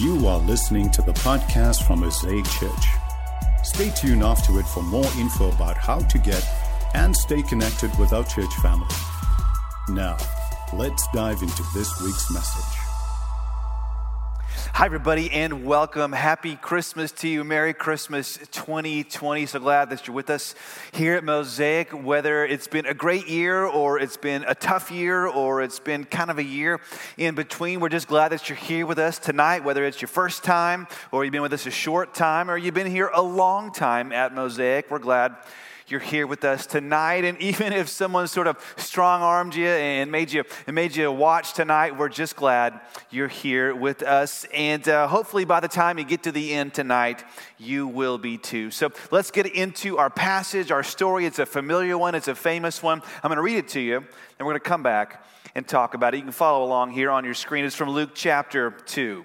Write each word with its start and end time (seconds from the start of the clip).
You 0.00 0.26
are 0.26 0.38
listening 0.40 0.90
to 0.90 1.02
the 1.02 1.12
podcast 1.12 1.86
from 1.86 2.00
Mosaic 2.00 2.44
Church. 2.46 2.86
Stay 3.62 3.90
tuned 3.90 4.24
after 4.24 4.58
it 4.58 4.66
for 4.66 4.82
more 4.82 5.06
info 5.18 5.52
about 5.52 5.76
how 5.76 6.00
to 6.00 6.18
get 6.18 6.44
and 6.94 7.16
stay 7.16 7.42
connected 7.42 7.96
with 7.96 8.12
our 8.12 8.24
church 8.24 8.52
family. 8.56 8.88
Now, 9.88 10.16
let's 10.72 11.06
dive 11.14 11.42
into 11.42 11.62
this 11.74 12.00
week's 12.02 12.28
message. 12.32 12.83
Hi, 14.76 14.86
everybody, 14.86 15.30
and 15.30 15.64
welcome. 15.64 16.10
Happy 16.10 16.56
Christmas 16.56 17.12
to 17.12 17.28
you. 17.28 17.44
Merry 17.44 17.72
Christmas 17.72 18.40
2020. 18.50 19.46
So 19.46 19.60
glad 19.60 19.88
that 19.90 20.08
you're 20.08 20.16
with 20.16 20.30
us 20.30 20.56
here 20.90 21.14
at 21.14 21.22
Mosaic. 21.22 21.92
Whether 21.92 22.44
it's 22.44 22.66
been 22.66 22.84
a 22.84 22.92
great 22.92 23.28
year, 23.28 23.64
or 23.64 24.00
it's 24.00 24.16
been 24.16 24.44
a 24.48 24.54
tough 24.56 24.90
year, 24.90 25.28
or 25.28 25.62
it's 25.62 25.78
been 25.78 26.02
kind 26.02 26.28
of 26.28 26.38
a 26.38 26.42
year 26.42 26.80
in 27.16 27.36
between, 27.36 27.78
we're 27.78 27.88
just 27.88 28.08
glad 28.08 28.32
that 28.32 28.48
you're 28.48 28.58
here 28.58 28.84
with 28.84 28.98
us 28.98 29.20
tonight. 29.20 29.62
Whether 29.62 29.84
it's 29.84 30.02
your 30.02 30.08
first 30.08 30.42
time, 30.42 30.88
or 31.12 31.24
you've 31.24 31.30
been 31.30 31.42
with 31.42 31.52
us 31.52 31.66
a 31.66 31.70
short 31.70 32.12
time, 32.12 32.50
or 32.50 32.58
you've 32.58 32.74
been 32.74 32.90
here 32.90 33.12
a 33.14 33.22
long 33.22 33.70
time 33.70 34.10
at 34.10 34.34
Mosaic, 34.34 34.90
we're 34.90 34.98
glad 34.98 35.36
you're 35.86 36.00
here 36.00 36.26
with 36.26 36.44
us 36.44 36.66
tonight. 36.66 37.24
And 37.24 37.40
even 37.40 37.72
if 37.72 37.88
someone 37.88 38.28
sort 38.28 38.46
of 38.46 38.58
strong 38.76 39.22
armed 39.22 39.54
you 39.54 39.66
and 39.66 40.10
made 40.10 40.32
you, 40.32 40.44
and 40.66 40.74
made 40.74 40.96
you 40.96 41.10
watch 41.12 41.52
tonight, 41.52 41.96
we're 41.96 42.08
just 42.08 42.36
glad 42.36 42.80
you're 43.10 43.28
here 43.28 43.74
with 43.74 44.02
us. 44.02 44.46
And 44.52 44.86
uh, 44.88 45.08
hopefully, 45.08 45.44
by 45.44 45.60
the 45.60 45.68
time 45.68 45.98
you 45.98 46.04
get 46.04 46.22
to 46.24 46.32
the 46.32 46.52
end 46.52 46.74
tonight, 46.74 47.24
you 47.58 47.86
will 47.86 48.18
be 48.18 48.38
too. 48.38 48.70
So 48.70 48.90
let's 49.10 49.30
get 49.30 49.46
into 49.46 49.98
our 49.98 50.10
passage, 50.10 50.70
our 50.70 50.82
story. 50.82 51.26
It's 51.26 51.38
a 51.38 51.46
familiar 51.46 51.98
one, 51.98 52.14
it's 52.14 52.28
a 52.28 52.34
famous 52.34 52.82
one. 52.82 53.02
I'm 53.22 53.28
going 53.28 53.36
to 53.36 53.42
read 53.42 53.58
it 53.58 53.68
to 53.68 53.80
you, 53.80 53.96
and 53.96 54.06
we're 54.40 54.52
going 54.52 54.60
to 54.60 54.68
come 54.68 54.82
back 54.82 55.24
and 55.54 55.66
talk 55.66 55.94
about 55.94 56.14
it. 56.14 56.18
You 56.18 56.24
can 56.24 56.32
follow 56.32 56.64
along 56.64 56.92
here 56.92 57.10
on 57.10 57.24
your 57.24 57.34
screen. 57.34 57.64
It's 57.64 57.76
from 57.76 57.90
Luke 57.90 58.10
chapter 58.14 58.70
2. 58.70 59.24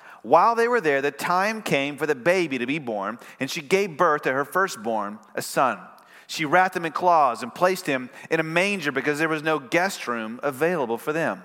While 0.23 0.55
they 0.55 0.67
were 0.67 0.81
there, 0.81 1.01
the 1.01 1.11
time 1.11 1.61
came 1.61 1.97
for 1.97 2.05
the 2.05 2.15
baby 2.15 2.57
to 2.57 2.65
be 2.65 2.79
born, 2.79 3.17
and 3.39 3.49
she 3.49 3.61
gave 3.61 3.97
birth 3.97 4.23
to 4.23 4.33
her 4.33 4.45
firstborn, 4.45 5.19
a 5.35 5.41
son. 5.41 5.79
She 6.27 6.45
wrapped 6.45 6.75
him 6.75 6.85
in 6.85 6.91
cloths 6.91 7.43
and 7.43 7.53
placed 7.53 7.85
him 7.85 8.09
in 8.29 8.39
a 8.39 8.43
manger 8.43 8.91
because 8.91 9.19
there 9.19 9.27
was 9.27 9.43
no 9.43 9.59
guest 9.59 10.07
room 10.07 10.39
available 10.43 10.97
for 10.97 11.11
them. 11.11 11.43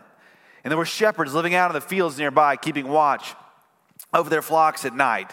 And 0.62 0.70
there 0.70 0.78
were 0.78 0.84
shepherds 0.84 1.34
living 1.34 1.54
out 1.54 1.70
in 1.70 1.74
the 1.74 1.80
fields 1.80 2.18
nearby, 2.18 2.56
keeping 2.56 2.88
watch 2.88 3.34
over 4.12 4.28
their 4.28 4.42
flocks 4.42 4.84
at 4.84 4.94
night 4.94 5.32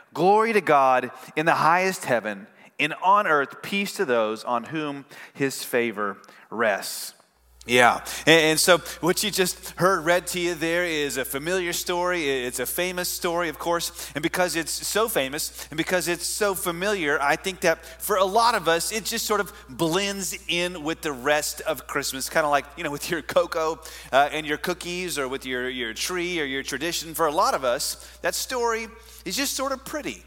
Glory 0.13 0.53
to 0.53 0.61
God 0.61 1.11
in 1.35 1.45
the 1.45 1.55
highest 1.55 2.05
heaven, 2.05 2.47
and 2.79 2.93
on 3.03 3.27
earth 3.27 3.61
peace 3.61 3.93
to 3.93 4.05
those 4.05 4.43
on 4.43 4.65
whom 4.65 5.05
his 5.33 5.63
favor 5.63 6.17
rests. 6.49 7.13
Yeah. 7.67 8.03
And, 8.25 8.59
so 8.59 8.79
what 9.01 9.23
you 9.23 9.29
just 9.29 9.71
heard 9.77 10.03
read 10.03 10.25
to 10.27 10.39
you 10.39 10.55
there 10.55 10.83
is 10.83 11.17
a 11.17 11.23
familiar 11.23 11.73
story. 11.73 12.27
It's 12.27 12.59
a 12.59 12.65
famous 12.65 13.07
story, 13.07 13.49
of 13.49 13.59
course. 13.59 14.11
And 14.15 14.23
because 14.23 14.55
it's 14.55 14.71
so 14.71 15.07
famous 15.07 15.67
and 15.69 15.77
because 15.77 16.07
it's 16.07 16.25
so 16.25 16.55
familiar, 16.55 17.21
I 17.21 17.35
think 17.35 17.61
that 17.61 17.85
for 18.01 18.15
a 18.15 18.25
lot 18.25 18.55
of 18.55 18.67
us, 18.67 18.91
it 18.91 19.05
just 19.05 19.27
sort 19.27 19.41
of 19.41 19.53
blends 19.69 20.35
in 20.47 20.83
with 20.83 21.01
the 21.01 21.11
rest 21.11 21.61
of 21.61 21.85
Christmas. 21.85 22.29
Kind 22.29 22.45
of 22.45 22.51
like, 22.51 22.65
you 22.77 22.83
know, 22.83 22.91
with 22.91 23.11
your 23.11 23.21
cocoa 23.21 23.79
uh, 24.11 24.29
and 24.31 24.47
your 24.47 24.57
cookies 24.57 25.19
or 25.19 25.27
with 25.27 25.45
your, 25.45 25.69
your 25.69 25.93
tree 25.93 26.41
or 26.41 26.45
your 26.45 26.63
tradition. 26.63 27.13
For 27.13 27.27
a 27.27 27.31
lot 27.31 27.53
of 27.53 27.63
us, 27.63 27.95
that 28.23 28.33
story 28.33 28.87
is 29.23 29.37
just 29.37 29.53
sort 29.53 29.71
of 29.71 29.85
pretty. 29.85 30.23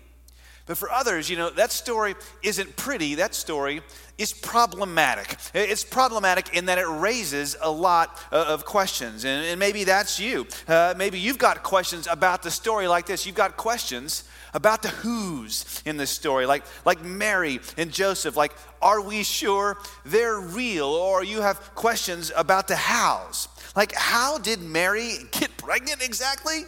But 0.66 0.78
for 0.78 0.90
others, 0.90 1.28
you 1.28 1.36
know, 1.36 1.50
that 1.50 1.72
story 1.72 2.14
isn't 2.42 2.76
pretty. 2.76 3.16
That 3.16 3.34
story 3.34 3.82
is 4.18 4.32
problematic. 4.32 5.36
It's 5.54 5.84
problematic 5.84 6.54
in 6.54 6.66
that 6.66 6.78
it 6.78 6.86
raises 6.86 7.56
a 7.60 7.70
lot 7.70 8.18
of 8.30 8.64
questions. 8.64 9.24
And, 9.24 9.58
maybe 9.58 9.84
that's 9.84 10.20
you. 10.20 10.46
Uh, 10.68 10.94
maybe 10.96 11.18
you've 11.18 11.38
got 11.38 11.62
questions 11.62 12.06
about 12.06 12.42
the 12.42 12.50
story 12.50 12.86
like 12.86 13.06
this. 13.06 13.26
You've 13.26 13.34
got 13.34 13.56
questions 13.56 14.24
about 14.52 14.82
the 14.82 14.88
who's 14.88 15.82
in 15.84 15.96
the 15.96 16.06
story, 16.06 16.46
like, 16.46 16.64
like 16.84 17.02
Mary 17.04 17.60
and 17.76 17.90
Joseph. 17.90 18.36
Like, 18.36 18.52
are 18.80 19.00
we 19.00 19.24
sure 19.24 19.78
they're 20.04 20.38
real? 20.38 20.86
Or 20.86 21.24
you 21.24 21.40
have 21.40 21.74
questions 21.74 22.30
about 22.36 22.68
the 22.68 22.76
hows. 22.76 23.48
Like, 23.74 23.92
how 23.94 24.38
did 24.38 24.62
Mary 24.62 25.18
get 25.32 25.56
pregnant 25.56 26.04
exactly? 26.04 26.64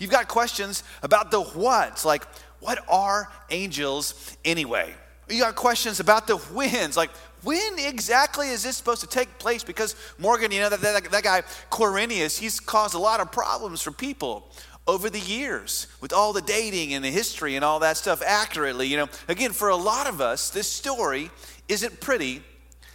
You've 0.00 0.10
got 0.10 0.28
questions 0.28 0.82
about 1.02 1.30
the 1.30 1.40
what's, 1.40 2.04
like, 2.04 2.24
what 2.58 2.78
are 2.88 3.30
angels 3.50 4.36
anyway? 4.44 4.94
You 5.30 5.42
got 5.42 5.54
questions 5.54 6.00
about 6.00 6.26
the 6.26 6.36
wins, 6.52 6.96
like, 6.96 7.10
when 7.42 7.78
exactly 7.78 8.48
is 8.48 8.64
this 8.64 8.76
supposed 8.76 9.00
to 9.00 9.06
take 9.06 9.38
place? 9.38 9.62
Because 9.64 9.94
Morgan, 10.18 10.50
you 10.50 10.60
know, 10.60 10.68
that, 10.68 10.80
that, 10.80 11.10
that 11.10 11.22
guy, 11.22 11.42
Quirinius, 11.70 12.38
he's 12.38 12.60
caused 12.60 12.94
a 12.94 12.98
lot 12.98 13.20
of 13.20 13.32
problems 13.32 13.80
for 13.80 13.92
people 13.92 14.50
over 14.86 15.08
the 15.08 15.20
years 15.20 15.86
with 16.00 16.12
all 16.12 16.32
the 16.32 16.42
dating 16.42 16.92
and 16.94 17.04
the 17.04 17.10
history 17.10 17.54
and 17.54 17.64
all 17.64 17.78
that 17.78 17.96
stuff 17.96 18.22
accurately. 18.26 18.88
You 18.88 18.98
know, 18.98 19.08
again, 19.28 19.52
for 19.52 19.68
a 19.68 19.76
lot 19.76 20.06
of 20.08 20.20
us, 20.20 20.50
this 20.50 20.66
story 20.66 21.30
isn't 21.68 22.00
pretty, 22.00 22.42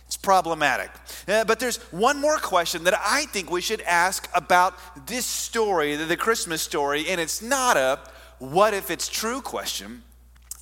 it's 0.06 0.18
problematic. 0.18 0.92
Uh, 1.28 1.46
but 1.46 1.60
there's 1.60 1.78
one 1.92 2.20
more 2.20 2.38
question 2.38 2.84
that 2.84 3.00
I 3.04 3.26
think 3.28 3.50
we 3.50 3.62
should 3.62 3.82
ask 3.82 4.30
about 4.36 4.78
this 5.08 5.26
story, 5.26 5.96
the, 5.96 6.06
the 6.06 6.18
Christmas 6.18 6.62
story, 6.62 7.08
and 7.08 7.22
it's 7.22 7.42
not 7.42 7.78
a 7.78 8.00
what 8.40 8.74
if 8.74 8.92
it's 8.92 9.08
true 9.08 9.42
question. 9.42 10.04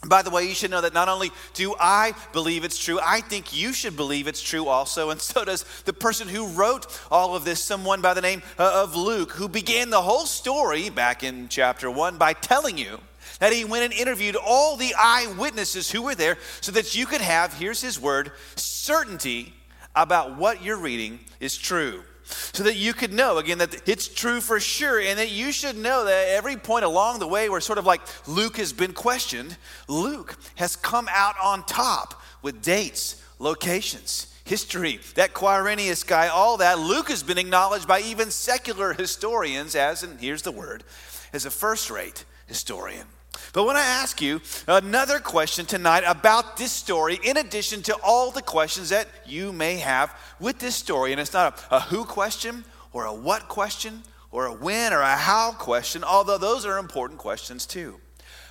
By 0.05 0.21
the 0.21 0.29
way, 0.29 0.47
you 0.47 0.53
should 0.53 0.71
know 0.71 0.81
that 0.81 0.93
not 0.93 1.07
only 1.07 1.31
do 1.53 1.75
I 1.79 2.13
believe 2.33 2.63
it's 2.63 2.77
true, 2.77 2.99
I 3.01 3.21
think 3.21 3.55
you 3.55 3.71
should 3.71 3.95
believe 3.95 4.27
it's 4.27 4.41
true 4.41 4.67
also, 4.67 5.09
and 5.11 5.21
so 5.21 5.45
does 5.45 5.63
the 5.85 5.93
person 5.93 6.27
who 6.27 6.47
wrote 6.47 6.87
all 7.09 7.35
of 7.35 7.45
this, 7.45 7.61
someone 7.61 8.01
by 8.01 8.13
the 8.13 8.21
name 8.21 8.43
uh, 8.59 8.83
of 8.83 8.95
Luke, 8.95 9.31
who 9.31 9.47
began 9.47 9.89
the 9.89 10.01
whole 10.01 10.25
story 10.25 10.89
back 10.89 11.23
in 11.23 11.47
chapter 11.47 11.89
1 11.89 12.17
by 12.17 12.33
telling 12.33 12.77
you 12.77 12.99
that 13.39 13.53
he 13.53 13.63
went 13.63 13.85
and 13.85 13.93
interviewed 13.93 14.35
all 14.35 14.75
the 14.75 14.93
eyewitnesses 14.97 15.89
who 15.89 16.01
were 16.01 16.15
there 16.15 16.37
so 16.59 16.71
that 16.73 16.95
you 16.95 17.05
could 17.05 17.21
have, 17.21 17.53
here's 17.53 17.81
his 17.81 17.99
word, 17.99 18.31
certainty 18.55 19.53
about 19.95 20.37
what 20.37 20.63
you're 20.63 20.77
reading 20.77 21.19
is 21.39 21.57
true 21.57 22.03
so 22.25 22.63
that 22.63 22.75
you 22.75 22.93
could 22.93 23.13
know 23.13 23.37
again 23.37 23.57
that 23.57 23.87
it's 23.87 24.07
true 24.07 24.41
for 24.41 24.59
sure 24.59 24.99
and 24.99 25.19
that 25.19 25.31
you 25.31 25.51
should 25.51 25.77
know 25.77 26.05
that 26.05 26.29
every 26.29 26.55
point 26.55 26.85
along 26.85 27.19
the 27.19 27.27
way 27.27 27.49
where 27.49 27.61
sort 27.61 27.77
of 27.77 27.85
like 27.85 28.01
Luke 28.27 28.57
has 28.57 28.73
been 28.73 28.93
questioned, 28.93 29.57
Luke 29.87 30.37
has 30.55 30.75
come 30.75 31.07
out 31.11 31.35
on 31.41 31.65
top 31.65 32.21
with 32.41 32.61
dates, 32.61 33.21
locations, 33.39 34.33
history, 34.45 34.99
that 35.15 35.33
Quirinius 35.33 36.05
guy, 36.05 36.27
all 36.27 36.57
that. 36.57 36.79
Luke 36.79 37.09
has 37.09 37.23
been 37.23 37.37
acknowledged 37.37 37.87
by 37.87 38.01
even 38.01 38.29
secular 38.29 38.93
historians 38.97 39.75
as, 39.75 40.03
and 40.03 40.19
here's 40.19 40.41
the 40.41 40.51
word, 40.51 40.83
as 41.31 41.45
a 41.45 41.51
first 41.51 41.89
rate 41.89 42.25
historian. 42.47 43.07
But 43.53 43.65
when 43.65 43.75
I 43.75 43.81
ask 43.81 44.21
you 44.21 44.41
another 44.67 45.19
question 45.19 45.65
tonight 45.65 46.03
about 46.05 46.57
this 46.57 46.71
story, 46.71 47.19
in 47.23 47.37
addition 47.37 47.81
to 47.83 47.97
all 48.03 48.31
the 48.31 48.41
questions 48.41 48.89
that 48.89 49.07
you 49.25 49.53
may 49.53 49.77
have 49.77 50.15
with 50.39 50.59
this 50.59 50.75
story, 50.75 51.11
and 51.11 51.21
it's 51.21 51.33
not 51.33 51.65
a, 51.71 51.75
a 51.75 51.79
who 51.81 52.05
question 52.05 52.63
or 52.91 53.05
a 53.05 53.13
what 53.13 53.47
question 53.47 54.03
or 54.31 54.47
a 54.47 54.53
when 54.53 54.93
or 54.93 55.01
a 55.01 55.15
how 55.15 55.51
question, 55.51 56.03
although 56.03 56.37
those 56.37 56.65
are 56.65 56.77
important 56.77 57.19
questions 57.19 57.65
too. 57.65 57.99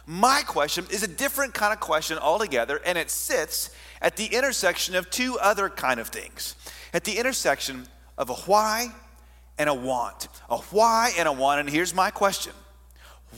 My 0.07 0.43
question 0.47 0.87
is 0.91 1.03
a 1.03 1.09
different 1.09 1.55
kind 1.55 1.73
of 1.73 1.81
question 1.81 2.19
altogether, 2.19 2.81
and 2.85 2.99
it 2.99 3.11
sits 3.11 3.71
at 4.01 4.17
the 4.17 4.27
intersection 4.27 4.97
of 4.97 5.11
two 5.11 5.39
other 5.39 5.69
kind 5.69 6.01
of 6.01 6.09
things. 6.09 6.57
At 6.93 7.05
the 7.05 7.19
intersection 7.19 7.87
of 8.19 8.31
a 8.31 8.35
why 8.35 8.89
and 9.59 9.69
a 9.69 9.75
want. 9.75 10.29
A 10.51 10.59
why 10.59 11.13
and 11.17 11.29
a 11.29 11.33
want. 11.33 11.61
And 11.61 11.71
here's 11.71 11.95
my 11.95 12.11
question 12.11 12.53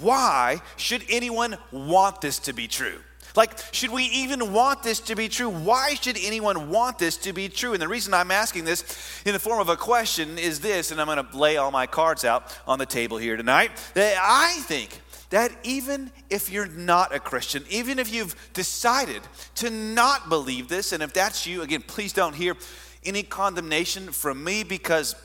why 0.01 0.61
should 0.77 1.05
anyone 1.09 1.57
want 1.71 2.21
this 2.21 2.39
to 2.41 2.53
be 2.53 2.69
true? 2.69 2.99
Like, 3.37 3.59
should 3.73 3.91
we 3.91 4.05
even 4.05 4.53
want 4.53 4.85
this 4.85 5.01
to 5.01 5.17
be 5.17 5.29
true? 5.29 5.49
Why 5.49 5.95
should 5.95 6.17
anyone 6.23 6.71
want 6.71 6.99
this 6.99 7.17
to 7.19 7.33
be 7.33 7.49
true? 7.49 7.73
And 7.73 7.83
the 7.83 7.89
reason 7.89 8.15
I'm 8.15 8.31
asking 8.31 8.65
this 8.65 8.85
in 9.27 9.33
the 9.33 9.41
form 9.41 9.61
of 9.61 9.69
a 9.69 9.77
question 9.77 10.39
is 10.39 10.61
this, 10.61 10.93
and 10.93 11.01
I'm 11.01 11.07
going 11.09 11.25
to 11.25 11.37
lay 11.37 11.57
all 11.57 11.73
my 11.73 11.87
cards 11.87 12.25
out 12.25 12.57
on 12.67 12.79
the 12.79 12.87
table 12.87 13.17
here 13.17 13.37
tonight. 13.37 13.73
That 13.95 14.17
I 14.23 14.61
think 14.61 15.01
that 15.31 15.51
even 15.65 16.13
if 16.31 16.49
you're 16.49 16.69
not 16.69 17.13
a 17.13 17.19
Christian, 17.19 17.65
even 17.69 17.99
if 17.99 18.13
you've 18.13 18.37
decided 18.53 19.23
to 19.57 19.69
not 19.69 20.29
believe 20.29 20.69
this, 20.69 20.93
and 20.93 21.03
if 21.03 21.13
that's 21.13 21.45
you, 21.45 21.63
again, 21.63 21.83
please 21.83 22.13
don't 22.13 22.37
hear 22.37 22.57
any 23.05 23.25
condemnation 23.25 24.13
from 24.13 24.45
me 24.45 24.63
because 24.63 25.17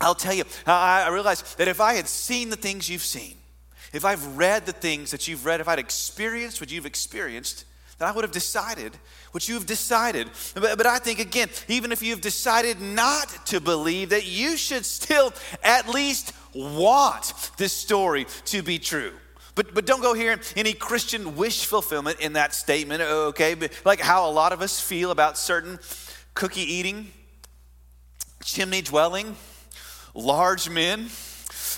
I'll 0.00 0.14
tell 0.14 0.32
you, 0.32 0.44
I 0.66 1.08
realize 1.10 1.42
that 1.56 1.68
if 1.68 1.82
I 1.82 1.94
had 1.94 2.08
seen 2.08 2.48
the 2.48 2.56
things 2.56 2.88
you've 2.88 3.02
seen, 3.02 3.36
if 3.96 4.04
I've 4.04 4.36
read 4.36 4.66
the 4.66 4.72
things 4.72 5.10
that 5.10 5.26
you've 5.26 5.46
read, 5.46 5.60
if 5.60 5.68
I'd 5.68 5.78
experienced 5.78 6.60
what 6.60 6.70
you've 6.70 6.86
experienced, 6.86 7.64
then 7.98 8.08
I 8.08 8.12
would 8.12 8.24
have 8.24 8.32
decided 8.32 8.92
what 9.32 9.48
you've 9.48 9.66
decided. 9.66 10.28
But, 10.54 10.76
but 10.76 10.86
I 10.86 10.98
think, 10.98 11.18
again, 11.18 11.48
even 11.68 11.92
if 11.92 12.02
you've 12.02 12.20
decided 12.20 12.80
not 12.80 13.46
to 13.46 13.60
believe, 13.60 14.10
that 14.10 14.26
you 14.26 14.56
should 14.56 14.84
still 14.84 15.32
at 15.62 15.88
least 15.88 16.32
want 16.54 17.32
this 17.56 17.72
story 17.72 18.26
to 18.46 18.62
be 18.62 18.78
true. 18.78 19.12
But, 19.54 19.72
but 19.72 19.86
don't 19.86 20.02
go 20.02 20.12
hear 20.12 20.38
any 20.54 20.74
Christian 20.74 21.34
wish 21.36 21.64
fulfillment 21.64 22.20
in 22.20 22.34
that 22.34 22.54
statement, 22.54 23.00
okay? 23.00 23.54
But 23.54 23.72
like 23.86 24.00
how 24.00 24.28
a 24.28 24.30
lot 24.30 24.52
of 24.52 24.60
us 24.60 24.78
feel 24.78 25.10
about 25.10 25.38
certain 25.38 25.78
cookie 26.34 26.60
eating, 26.60 27.10
chimney 28.44 28.82
dwelling, 28.82 29.36
large 30.14 30.68
men 30.68 31.08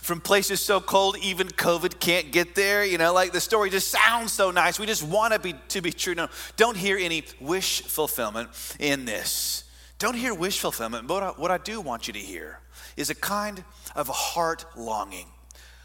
from 0.09 0.21
places 0.23 0.59
so 0.59 0.81
cold 0.81 1.19
even 1.19 1.47
COVID 1.49 2.01
can't 2.01 2.33
get 2.33 2.55
there. 2.55 2.83
You 2.83 2.97
know, 2.97 3.13
like 3.13 3.33
the 3.33 3.43
story 3.43 3.69
just 3.69 3.89
sounds 3.89 4.33
so 4.33 4.51
nice. 4.51 4.81
We 4.81 4.87
just 4.87 5.03
want 5.03 5.35
to 5.35 5.39
be, 5.39 5.55
to 5.69 5.83
be 5.83 5.93
true. 5.93 6.15
No, 6.15 6.29
don't 6.57 6.79
hear 6.79 6.97
any 6.97 7.25
wish 7.41 7.83
fulfillment 7.83 8.49
in 8.81 9.05
this. 9.05 9.65
Don't 9.99 10.15
hear 10.15 10.33
wish 10.33 10.59
fulfillment. 10.59 11.07
But 11.07 11.15
what 11.15 11.23
I, 11.23 11.41
what 11.41 11.51
I 11.51 11.59
do 11.59 11.81
want 11.83 12.07
you 12.07 12.15
to 12.15 12.19
hear 12.19 12.59
is 12.97 13.11
a 13.11 13.15
kind 13.15 13.63
of 13.95 14.09
a 14.09 14.13
heart 14.13 14.65
longing. 14.77 15.27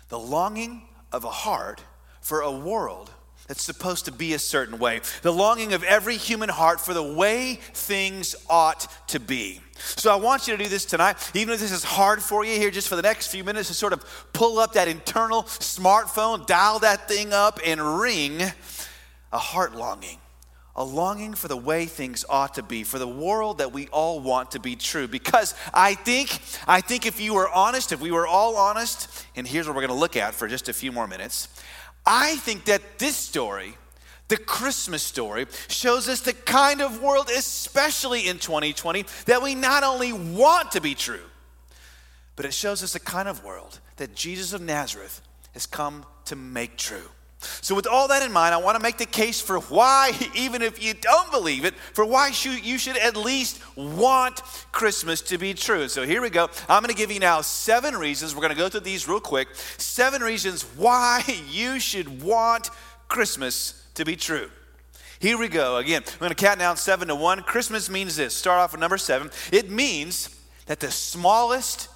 The 0.08 0.20
longing 0.20 0.84
of 1.12 1.25
a 1.25 1.30
heart 1.30 1.84
for 2.22 2.42
a 2.42 2.52
world 2.52 3.12
that's 3.48 3.62
supposed 3.62 4.06
to 4.06 4.12
be 4.12 4.34
a 4.34 4.40
certain 4.40 4.80
way. 4.80 5.01
The 5.22 5.34
longing 5.34 5.74
of 5.74 5.84
every 5.84 6.18
human 6.18 6.50
heart 6.50 6.80
for 6.80 6.94
the 6.94 7.04
way 7.04 7.60
things 7.74 8.36
ought 8.50 8.88
to 9.10 9.19
be. 9.19 9.60
So 9.78 10.12
I 10.12 10.16
want 10.16 10.48
you 10.48 10.56
to 10.56 10.63
do 10.63 10.69
this 10.69 10.86
tonight, 10.86 11.18
even 11.34 11.54
if 11.54 11.60
this 11.60 11.72
is 11.72 11.84
hard 11.84 12.22
for 12.22 12.45
you 12.45 12.54
here, 12.54 12.72
just 12.72 12.88
for 12.88 12.95
the 12.95 13.01
next 13.01 13.28
few 13.28 13.44
minutes, 13.44 13.68
to 13.68 13.74
sort 13.74 13.94
of 13.94 14.06
pull 14.31 14.60
up 14.60 14.74
that 14.74 14.88
internal 14.88 15.44
smartphone, 15.44 16.45
dial 16.48 16.80
that 16.80 17.07
thing 17.07 17.34
up, 17.34 17.60
and 17.66 18.00
ring 18.00 18.42
a 19.31 19.38
heart 19.38 19.75
longing. 19.75 20.19
A 20.75 20.84
longing 20.84 21.36
for 21.36 21.48
the 21.48 21.57
way 21.57 21.86
things 21.86 22.25
ought 22.28 22.56
to 22.56 22.63
be, 22.63 22.84
for 22.84 22.98
the 22.98 23.07
world 23.07 23.60
that 23.60 23.74
we 23.74 23.88
all 23.89 24.19
want 24.19 24.51
to 24.51 24.60
be 24.60 24.75
true. 24.75 25.07
Because 25.07 25.54
I 25.72 25.94
think, 25.94 26.39
I 26.68 26.81
think 26.81 27.06
if 27.06 27.22
you 27.22 27.36
were 27.36 27.48
honest, 27.48 27.92
if 27.92 28.01
we 28.01 28.10
were 28.10 28.25
all 28.25 28.56
honest, 28.57 29.25
and 29.36 29.48
here's 29.48 29.68
what 29.68 29.75
we're 29.75 29.86
to 29.86 29.94
look 29.94 30.16
at 30.16 30.34
for 30.34 30.48
just 30.48 30.69
a 30.69 30.74
few 30.74 30.92
more 30.92 31.07
minutes, 31.07 31.48
I 32.05 32.35
think 32.38 32.65
that 32.65 33.00
this 33.00 33.15
story 33.15 33.77
the 34.29 34.38
Christmas 34.38 35.03
story 35.03 35.45
shows 35.67 36.07
us 36.07 36.21
the 36.21 36.33
kind 36.33 36.81
of 36.81 37.01
world, 37.01 37.29
especially 37.29 38.27
in 38.27 38.39
2020, 38.39 39.05
that 39.25 39.44
we 39.44 39.53
not 39.53 39.83
only 39.83 40.13
want 40.13 40.71
to 40.71 40.81
be 40.81 40.95
true, 40.95 41.25
but 42.35 42.45
it 42.45 42.53
shows 42.53 42.81
us 42.81 42.94
the 42.94 43.00
kind 43.00 43.27
of 43.27 43.44
world 43.44 43.79
that 43.97 44.15
Jesus 44.15 44.53
of 44.53 44.61
Nazareth 44.61 45.21
has 45.53 45.65
come 45.65 46.05
to 46.25 46.35
make 46.35 46.77
true. 46.77 47.09
So, 47.62 47.75
with 47.75 47.88
all 47.88 48.07
that 48.07 48.24
in 48.24 48.31
mind, 48.31 48.54
I 48.54 48.57
want 48.57 48.75
to 48.75 48.81
make 48.81 48.98
the 48.98 49.06
case 49.06 49.40
for 49.42 49.60
why, 49.60 50.12
even 50.36 50.62
if 50.62 50.84
you 50.84 50.94
don't 50.94 51.31
believe 51.31 51.66
it, 51.66 51.75
for 51.75 52.06
why 52.06 52.28
you 52.28 52.78
should 52.78 52.98
at 52.98 53.16
least 53.16 53.62
want 53.75 54.42
Christmas 54.72 55.22
to 55.22 55.38
be 55.38 55.54
true. 55.54 55.88
So, 55.88 56.06
here 56.06 56.22
we 56.22 56.30
go. 56.30 56.50
I'm 56.69 56.81
going 56.81 56.94
to 56.94 56.98
give 56.98 57.12
you 57.12 57.19
now 57.19 57.42
seven 57.42 57.95
reasons. 57.95 58.36
We're 58.36 58.42
going 58.42 58.54
to 58.54 58.57
go 58.57 58.69
through 58.69 58.81
these 58.81 59.07
real 59.07 59.19
quick. 59.19 59.50
Seven 59.78 60.22
reasons 60.22 60.63
why 60.75 61.24
you 61.50 61.80
should 61.80 62.22
want 62.22 62.69
Christmas 63.07 63.84
to 63.96 64.06
be 64.06 64.16
true. 64.16 64.50
Here 65.19 65.38
we 65.38 65.48
go. 65.48 65.78
Again, 65.78 66.04
we're 66.16 66.28
going 66.28 66.36
to 66.36 66.36
count 66.36 66.60
down 66.60 66.75
seven 66.75 67.07
to 67.07 67.16
one. 67.16 67.44
Christmas 67.44 67.89
means 67.89 68.18
this. 68.18 68.36
Start 68.36 68.60
off 68.60 68.74
with 68.74 68.81
number 68.81 68.98
seven. 68.98 69.31
It 69.51 69.69
means 69.69 70.38
that 70.66 70.80
the 70.81 70.92
smallest 70.92 71.88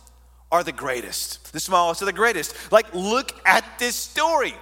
are 0.52 0.64
the 0.64 0.72
greatest. 0.72 1.52
The 1.52 1.60
smallest 1.60 2.02
are 2.02 2.06
the 2.06 2.14
greatest. 2.14 2.56
Like, 2.72 2.94
look 2.94 3.34
at 3.46 3.66
this 3.80 3.96
story. 3.96 4.56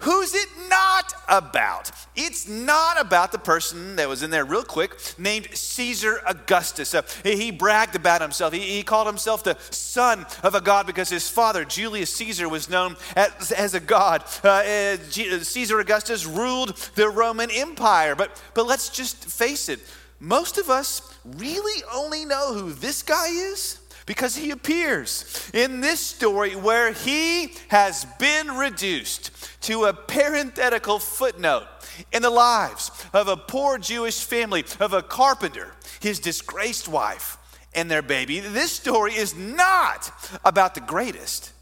Who's 0.00 0.32
it 0.32 0.48
not 0.68 1.12
about? 1.28 1.90
It's 2.14 2.46
not 2.46 3.00
about 3.00 3.32
the 3.32 3.38
person 3.38 3.96
that 3.96 4.08
was 4.08 4.22
in 4.22 4.30
there 4.30 4.44
real 4.44 4.62
quick 4.62 4.96
named 5.18 5.48
Caesar 5.52 6.20
Augustus. 6.24 6.94
Uh, 6.94 7.02
he 7.24 7.50
bragged 7.50 7.96
about 7.96 8.22
himself. 8.22 8.52
He, 8.52 8.60
he, 8.60 8.84
called 8.84 9.08
himself 9.08 9.42
the 9.42 9.56
son 9.70 10.24
of 10.44 10.54
a 10.54 10.60
god 10.60 10.86
because 10.86 11.08
his 11.08 11.28
father, 11.28 11.64
Julius 11.64 12.14
Caesar, 12.14 12.48
was 12.48 12.70
known 12.70 12.96
as, 13.16 13.50
as 13.50 13.74
a 13.74 13.80
god. 13.80 14.24
Uh, 14.44 14.48
uh, 14.48 14.96
Caesar 15.08 15.80
Augustus 15.80 16.24
ruled 16.24 16.76
the 16.94 17.08
Roman 17.08 17.50
Empire. 17.50 18.14
But, 18.14 18.40
but 18.54 18.66
let's 18.66 18.90
just 18.90 19.24
face 19.24 19.68
it, 19.68 19.80
most 20.20 20.58
of 20.58 20.70
us 20.70 21.12
really 21.24 21.82
only 21.92 22.24
know 22.24 22.54
who 22.54 22.72
this 22.72 23.02
guy 23.02 23.28
is 23.28 23.80
because 24.08 24.34
he 24.34 24.50
appears 24.50 25.50
in 25.52 25.82
this 25.82 26.00
story 26.00 26.56
where 26.56 26.92
he 26.92 27.52
has 27.68 28.06
been 28.18 28.48
reduced 28.56 29.30
to 29.60 29.84
a 29.84 29.92
parenthetical 29.92 30.98
footnote 30.98 31.66
in 32.10 32.22
the 32.22 32.30
lives 32.30 32.90
of 33.12 33.28
a 33.28 33.36
poor 33.36 33.76
Jewish 33.76 34.24
family, 34.24 34.64
of 34.80 34.94
a 34.94 35.02
carpenter, 35.02 35.72
his 36.00 36.20
disgraced 36.20 36.88
wife, 36.88 37.36
and 37.74 37.90
their 37.90 38.00
baby. 38.00 38.40
This 38.40 38.72
story 38.72 39.12
is 39.12 39.36
not 39.36 40.10
about 40.42 40.74
the 40.74 40.80
greatest, 40.80 41.52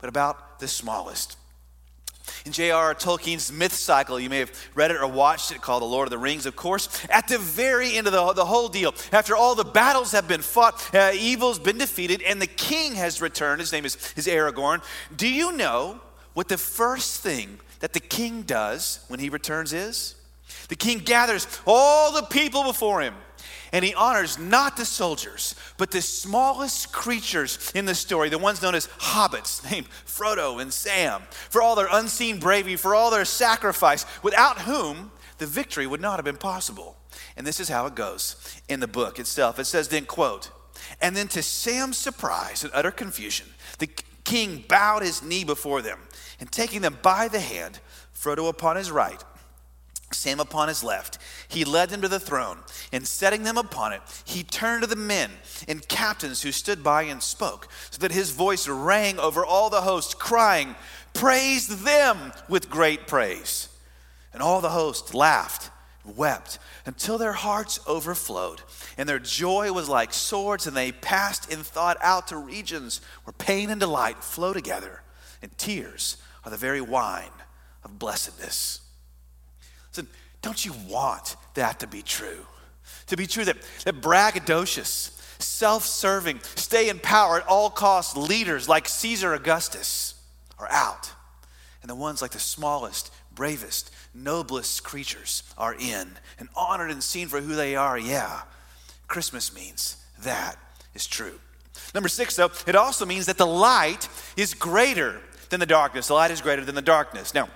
but 0.00 0.08
about 0.08 0.58
the 0.58 0.66
smallest. 0.66 1.36
In 2.44 2.52
J.R.R. 2.52 2.94
Tolkien's 2.94 3.52
myth 3.52 3.72
cycle, 3.72 4.18
you 4.18 4.30
may 4.30 4.38
have 4.38 4.52
read 4.74 4.90
it 4.90 4.96
or 4.96 5.06
watched 5.06 5.52
it 5.52 5.60
called 5.60 5.82
The 5.82 5.86
Lord 5.86 6.06
of 6.06 6.10
the 6.10 6.18
Rings, 6.18 6.46
of 6.46 6.56
course. 6.56 6.88
At 7.08 7.28
the 7.28 7.38
very 7.38 7.96
end 7.96 8.06
of 8.06 8.12
the, 8.12 8.32
the 8.32 8.44
whole 8.44 8.68
deal, 8.68 8.94
after 9.12 9.36
all 9.36 9.54
the 9.54 9.64
battles 9.64 10.12
have 10.12 10.28
been 10.28 10.42
fought, 10.42 10.94
uh, 10.94 11.12
evil's 11.14 11.58
been 11.58 11.78
defeated, 11.78 12.22
and 12.22 12.40
the 12.40 12.46
king 12.46 12.94
has 12.94 13.20
returned, 13.20 13.60
his 13.60 13.72
name 13.72 13.84
is, 13.84 13.96
is 14.16 14.26
Aragorn. 14.26 14.82
Do 15.14 15.28
you 15.28 15.52
know 15.52 16.00
what 16.34 16.48
the 16.48 16.58
first 16.58 17.20
thing 17.20 17.60
that 17.80 17.92
the 17.92 18.00
king 18.00 18.42
does 18.42 19.04
when 19.08 19.20
he 19.20 19.28
returns 19.28 19.72
is? 19.72 20.16
The 20.68 20.76
king 20.76 20.98
gathers 20.98 21.46
all 21.66 22.12
the 22.12 22.22
people 22.22 22.64
before 22.64 23.00
him 23.00 23.14
and 23.72 23.84
he 23.84 23.94
honors 23.94 24.38
not 24.38 24.76
the 24.76 24.84
soldiers, 24.84 25.54
but 25.78 25.90
the 25.90 26.02
smallest 26.02 26.92
creatures 26.92 27.72
in 27.74 27.86
the 27.86 27.94
story, 27.94 28.28
the 28.28 28.38
ones 28.38 28.60
known 28.60 28.74
as 28.74 28.86
hobbits, 28.98 29.68
named 29.70 29.88
Frodo 30.06 30.60
and 30.60 30.72
Sam, 30.72 31.22
for 31.48 31.62
all 31.62 31.74
their 31.74 31.88
unseen 31.90 32.38
bravery, 32.38 32.76
for 32.76 32.94
all 32.94 33.10
their 33.10 33.24
sacrifice, 33.24 34.04
without 34.22 34.60
whom 34.60 35.10
the 35.38 35.46
victory 35.46 35.86
would 35.86 36.00
not 36.00 36.16
have 36.16 36.24
been 36.24 36.36
possible. 36.36 36.96
And 37.36 37.46
this 37.46 37.60
is 37.60 37.68
how 37.68 37.86
it 37.86 37.94
goes 37.94 38.36
in 38.68 38.80
the 38.80 38.86
book 38.86 39.18
itself. 39.18 39.58
It 39.58 39.64
says, 39.64 39.88
then, 39.88 40.04
quote, 40.04 40.50
and 41.00 41.16
then 41.16 41.28
to 41.28 41.42
Sam's 41.42 41.96
surprise 41.96 42.62
and 42.64 42.72
utter 42.74 42.90
confusion, 42.90 43.46
the 43.78 43.88
king 44.24 44.64
bowed 44.68 45.02
his 45.02 45.22
knee 45.22 45.44
before 45.44 45.80
them, 45.80 45.98
and 46.38 46.50
taking 46.50 46.82
them 46.82 46.98
by 47.02 47.28
the 47.28 47.40
hand, 47.40 47.80
Frodo 48.14 48.48
upon 48.48 48.76
his 48.76 48.90
right, 48.90 49.22
Sam 50.14 50.40
upon 50.40 50.68
his 50.68 50.84
left. 50.84 51.18
He 51.48 51.64
led 51.64 51.90
them 51.90 52.02
to 52.02 52.08
the 52.08 52.20
throne, 52.20 52.58
and 52.92 53.06
setting 53.06 53.42
them 53.42 53.58
upon 53.58 53.92
it, 53.92 54.02
he 54.24 54.42
turned 54.42 54.82
to 54.82 54.88
the 54.88 54.96
men 54.96 55.30
and 55.68 55.86
captains 55.88 56.42
who 56.42 56.52
stood 56.52 56.82
by 56.82 57.02
and 57.02 57.22
spoke, 57.22 57.68
so 57.90 57.98
that 57.98 58.12
his 58.12 58.30
voice 58.30 58.68
rang 58.68 59.18
over 59.18 59.44
all 59.44 59.70
the 59.70 59.82
host, 59.82 60.18
crying, 60.18 60.74
Praise 61.14 61.82
them 61.82 62.32
with 62.48 62.70
great 62.70 63.06
praise. 63.06 63.68
And 64.32 64.42
all 64.42 64.60
the 64.60 64.70
host 64.70 65.14
laughed 65.14 65.70
wept 66.04 66.58
until 66.84 67.18
their 67.18 67.32
hearts 67.32 67.80
overflowed, 67.86 68.62
and 68.96 69.08
their 69.08 69.18
joy 69.18 69.72
was 69.72 69.88
like 69.88 70.12
swords, 70.12 70.66
and 70.66 70.76
they 70.76 70.92
passed 70.92 71.50
in 71.52 71.60
thought 71.62 71.96
out 72.00 72.28
to 72.28 72.36
regions 72.36 73.00
where 73.24 73.34
pain 73.34 73.70
and 73.70 73.80
delight 73.80 74.22
flow 74.22 74.52
together, 74.52 75.02
and 75.40 75.56
tears 75.58 76.16
are 76.44 76.50
the 76.50 76.56
very 76.56 76.80
wine 76.80 77.30
of 77.84 77.98
blessedness. 77.98 78.81
So 79.92 80.02
don't 80.40 80.64
you 80.64 80.74
want 80.88 81.36
that 81.54 81.80
to 81.80 81.86
be 81.86 82.02
true? 82.02 82.46
To 83.06 83.16
be 83.16 83.26
true 83.26 83.44
that, 83.44 83.56
that 83.84 84.00
braggadocious, 84.00 85.18
self 85.40 85.84
serving, 85.84 86.40
stay 86.56 86.88
in 86.88 86.98
power 86.98 87.38
at 87.40 87.46
all 87.46 87.70
costs 87.70 88.16
leaders 88.16 88.68
like 88.68 88.88
Caesar 88.88 89.34
Augustus 89.34 90.14
are 90.58 90.70
out. 90.70 91.12
And 91.82 91.90
the 91.90 91.94
ones 91.94 92.22
like 92.22 92.30
the 92.30 92.38
smallest, 92.38 93.12
bravest, 93.34 93.90
noblest 94.14 94.84
creatures 94.84 95.42
are 95.58 95.74
in 95.74 96.12
and 96.38 96.48
honored 96.54 96.90
and 96.90 97.02
seen 97.02 97.28
for 97.28 97.40
who 97.40 97.54
they 97.54 97.76
are. 97.76 97.98
Yeah, 97.98 98.42
Christmas 99.08 99.54
means 99.54 99.96
that 100.22 100.56
is 100.94 101.06
true. 101.06 101.38
Number 101.94 102.08
six, 102.08 102.36
though, 102.36 102.50
it 102.66 102.76
also 102.76 103.04
means 103.04 103.26
that 103.26 103.38
the 103.38 103.46
light 103.46 104.08
is 104.36 104.54
greater 104.54 105.20
than 105.50 105.60
the 105.60 105.66
darkness. 105.66 106.08
The 106.08 106.14
light 106.14 106.30
is 106.30 106.40
greater 106.40 106.64
than 106.64 106.74
the 106.74 106.82
darkness. 106.82 107.34
Now, 107.34 107.48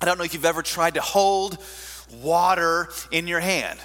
I 0.00 0.04
don't 0.04 0.18
know 0.18 0.24
if 0.24 0.34
you've 0.34 0.44
ever 0.44 0.62
tried 0.62 0.94
to 0.94 1.00
hold 1.00 1.58
water 2.22 2.88
in 3.10 3.26
your 3.26 3.40
hand. 3.40 3.78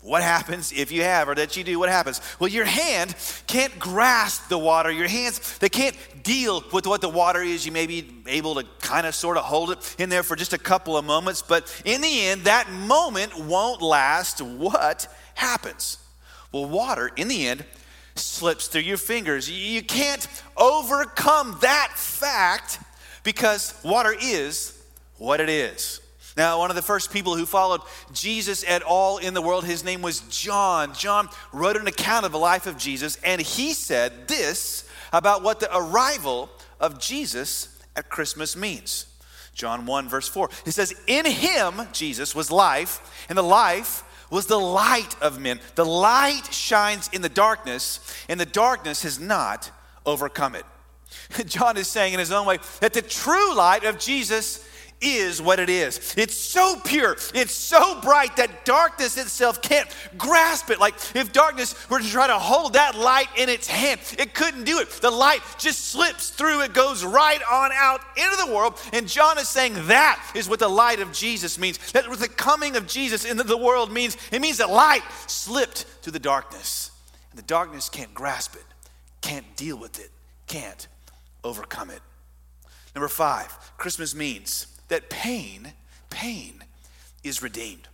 What 0.00 0.22
happens 0.22 0.72
if 0.72 0.92
you 0.92 1.02
have, 1.02 1.28
or 1.28 1.34
that 1.34 1.56
you 1.56 1.64
do, 1.64 1.78
what 1.78 1.88
happens? 1.88 2.20
Well, 2.38 2.48
your 2.48 2.64
hand 2.64 3.16
can't 3.48 3.76
grasp 3.78 4.48
the 4.48 4.56
water. 4.56 4.92
Your 4.92 5.08
hands, 5.08 5.58
they 5.58 5.68
can't 5.68 5.96
deal 6.22 6.62
with 6.72 6.86
what 6.86 7.00
the 7.00 7.08
water 7.08 7.42
is. 7.42 7.66
You 7.66 7.72
may 7.72 7.86
be 7.86 8.22
able 8.26 8.54
to 8.54 8.64
kind 8.80 9.06
of 9.06 9.14
sort 9.14 9.36
of 9.36 9.44
hold 9.44 9.72
it 9.72 9.96
in 9.98 10.08
there 10.08 10.22
for 10.22 10.36
just 10.36 10.52
a 10.52 10.58
couple 10.58 10.96
of 10.96 11.04
moments, 11.04 11.42
but 11.42 11.82
in 11.84 12.00
the 12.00 12.26
end, 12.26 12.42
that 12.42 12.70
moment 12.70 13.36
won't 13.38 13.82
last. 13.82 14.40
What 14.40 15.12
happens? 15.34 15.98
Well, 16.52 16.66
water, 16.66 17.10
in 17.16 17.26
the 17.26 17.48
end, 17.48 17.64
slips 18.14 18.68
through 18.68 18.82
your 18.82 18.96
fingers. 18.98 19.50
You 19.50 19.82
can't 19.82 20.26
overcome 20.56 21.58
that 21.60 21.92
fact 21.96 22.78
because 23.24 23.74
water 23.84 24.14
is 24.20 24.77
what 25.18 25.40
it 25.40 25.48
is. 25.48 26.00
Now, 26.36 26.60
one 26.60 26.70
of 26.70 26.76
the 26.76 26.82
first 26.82 27.12
people 27.12 27.36
who 27.36 27.46
followed 27.46 27.80
Jesus 28.12 28.64
at 28.66 28.82
all 28.82 29.18
in 29.18 29.34
the 29.34 29.42
world, 29.42 29.64
his 29.64 29.82
name 29.82 30.02
was 30.02 30.20
John. 30.20 30.94
John 30.94 31.28
wrote 31.52 31.76
an 31.76 31.88
account 31.88 32.24
of 32.24 32.32
the 32.32 32.38
life 32.38 32.66
of 32.66 32.78
Jesus, 32.78 33.18
and 33.24 33.40
he 33.40 33.72
said 33.72 34.28
this 34.28 34.88
about 35.12 35.42
what 35.42 35.58
the 35.58 35.76
arrival 35.76 36.48
of 36.78 37.00
Jesus 37.00 37.76
at 37.96 38.08
Christmas 38.08 38.56
means. 38.56 39.06
John 39.52 39.86
1, 39.86 40.08
verse 40.08 40.28
4. 40.28 40.48
He 40.64 40.70
says, 40.70 40.94
In 41.08 41.26
him, 41.26 41.80
Jesus, 41.92 42.34
was 42.36 42.52
life, 42.52 43.26
and 43.28 43.36
the 43.36 43.42
life 43.42 44.04
was 44.30 44.46
the 44.46 44.58
light 44.58 45.20
of 45.20 45.40
men. 45.40 45.58
The 45.74 45.86
light 45.86 46.52
shines 46.52 47.10
in 47.12 47.22
the 47.22 47.28
darkness, 47.28 47.98
and 48.28 48.38
the 48.38 48.46
darkness 48.46 49.02
has 49.02 49.18
not 49.18 49.72
overcome 50.06 50.54
it. 50.54 50.64
John 51.46 51.76
is 51.76 51.88
saying 51.88 52.12
in 52.12 52.20
his 52.20 52.30
own 52.30 52.46
way 52.46 52.58
that 52.80 52.92
the 52.92 53.02
true 53.02 53.54
light 53.54 53.82
of 53.82 53.98
Jesus 53.98 54.64
is 55.00 55.40
what 55.40 55.60
it 55.60 55.70
is. 55.70 56.14
It's 56.16 56.36
so 56.36 56.76
pure, 56.84 57.12
it's 57.34 57.54
so 57.54 58.00
bright 58.00 58.36
that 58.36 58.64
darkness 58.64 59.16
itself 59.16 59.62
can't 59.62 59.88
grasp 60.16 60.70
it. 60.70 60.80
Like 60.80 60.94
if 61.14 61.32
darkness 61.32 61.74
were 61.88 62.00
to 62.00 62.08
try 62.08 62.26
to 62.26 62.38
hold 62.38 62.72
that 62.72 62.96
light 62.96 63.28
in 63.36 63.48
its 63.48 63.66
hand, 63.66 64.00
it 64.18 64.34
couldn't 64.34 64.64
do 64.64 64.80
it. 64.80 64.90
The 64.90 65.10
light 65.10 65.40
just 65.58 65.86
slips 65.86 66.30
through, 66.30 66.62
it 66.62 66.74
goes 66.74 67.04
right 67.04 67.40
on 67.50 67.70
out 67.72 68.00
into 68.16 68.36
the 68.44 68.52
world. 68.52 68.80
And 68.92 69.08
John 69.08 69.38
is 69.38 69.48
saying 69.48 69.74
that 69.86 70.32
is 70.34 70.48
what 70.48 70.58
the 70.58 70.68
light 70.68 71.00
of 71.00 71.12
Jesus 71.12 71.58
means. 71.58 71.78
That 71.92 72.08
what 72.08 72.18
the 72.18 72.28
coming 72.28 72.76
of 72.76 72.86
Jesus 72.86 73.24
into 73.24 73.44
the 73.44 73.56
world 73.56 73.92
means. 73.92 74.16
It 74.32 74.40
means 74.40 74.58
that 74.58 74.70
light 74.70 75.02
slipped 75.26 75.84
through 76.02 76.12
the 76.12 76.18
darkness. 76.18 76.90
And 77.30 77.38
the 77.38 77.44
darkness 77.46 77.88
can't 77.88 78.12
grasp 78.14 78.54
it, 78.56 78.64
can't 79.20 79.56
deal 79.56 79.76
with 79.76 80.00
it, 80.00 80.10
can't 80.46 80.88
overcome 81.44 81.90
it. 81.90 82.00
Number 82.94 83.08
five, 83.08 83.56
Christmas 83.76 84.14
means 84.14 84.66
that 84.88 85.10
pain, 85.10 85.72
pain 86.10 86.64
is 87.22 87.42
redeemed. 87.42 87.88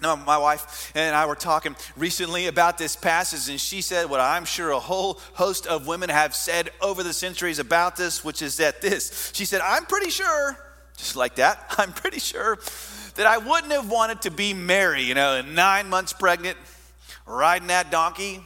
Now, 0.00 0.14
my 0.14 0.38
wife 0.38 0.92
and 0.94 1.14
I 1.14 1.26
were 1.26 1.34
talking 1.34 1.74
recently 1.96 2.46
about 2.46 2.78
this 2.78 2.94
passage, 2.94 3.50
and 3.50 3.60
she 3.60 3.80
said 3.80 4.08
what 4.08 4.20
I'm 4.20 4.44
sure 4.44 4.70
a 4.70 4.78
whole 4.78 5.18
host 5.34 5.66
of 5.66 5.88
women 5.88 6.08
have 6.08 6.36
said 6.36 6.70
over 6.80 7.02
the 7.02 7.12
centuries 7.12 7.58
about 7.58 7.96
this, 7.96 8.24
which 8.24 8.40
is 8.40 8.58
that 8.58 8.80
this. 8.80 9.32
She 9.34 9.44
said, 9.44 9.60
I'm 9.60 9.86
pretty 9.86 10.10
sure, 10.10 10.56
just 10.96 11.16
like 11.16 11.34
that, 11.36 11.74
I'm 11.78 11.92
pretty 11.92 12.20
sure 12.20 12.58
that 13.16 13.26
I 13.26 13.38
wouldn't 13.38 13.72
have 13.72 13.90
wanted 13.90 14.22
to 14.22 14.30
be 14.30 14.54
Mary, 14.54 15.02
you 15.02 15.14
know, 15.14 15.42
nine 15.42 15.88
months 15.88 16.12
pregnant, 16.12 16.56
riding 17.26 17.66
that 17.68 17.90
donkey 17.90 18.40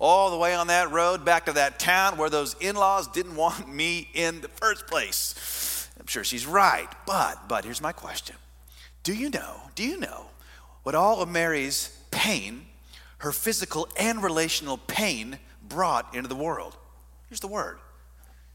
all 0.00 0.30
the 0.30 0.38
way 0.38 0.54
on 0.54 0.68
that 0.68 0.90
road 0.90 1.24
back 1.24 1.46
to 1.46 1.52
that 1.52 1.78
town 1.78 2.16
where 2.16 2.30
those 2.30 2.56
in 2.60 2.76
laws 2.76 3.08
didn't 3.08 3.36
want 3.36 3.68
me 3.68 4.08
in 4.14 4.40
the 4.40 4.48
first 4.48 4.86
place. 4.86 5.34
I'm 6.04 6.08
sure 6.08 6.22
she's 6.22 6.46
right. 6.46 6.88
But, 7.06 7.48
but 7.48 7.64
here's 7.64 7.80
my 7.80 7.92
question 7.92 8.36
Do 9.02 9.14
you 9.14 9.30
know, 9.30 9.56
do 9.74 9.82
you 9.82 9.98
know 9.98 10.26
what 10.82 10.94
all 10.94 11.22
of 11.22 11.30
Mary's 11.30 11.96
pain, 12.10 12.66
her 13.18 13.32
physical 13.32 13.88
and 13.98 14.22
relational 14.22 14.76
pain, 14.76 15.38
brought 15.66 16.14
into 16.14 16.28
the 16.28 16.34
world? 16.36 16.76
Here's 17.30 17.40
the 17.40 17.48
word 17.48 17.78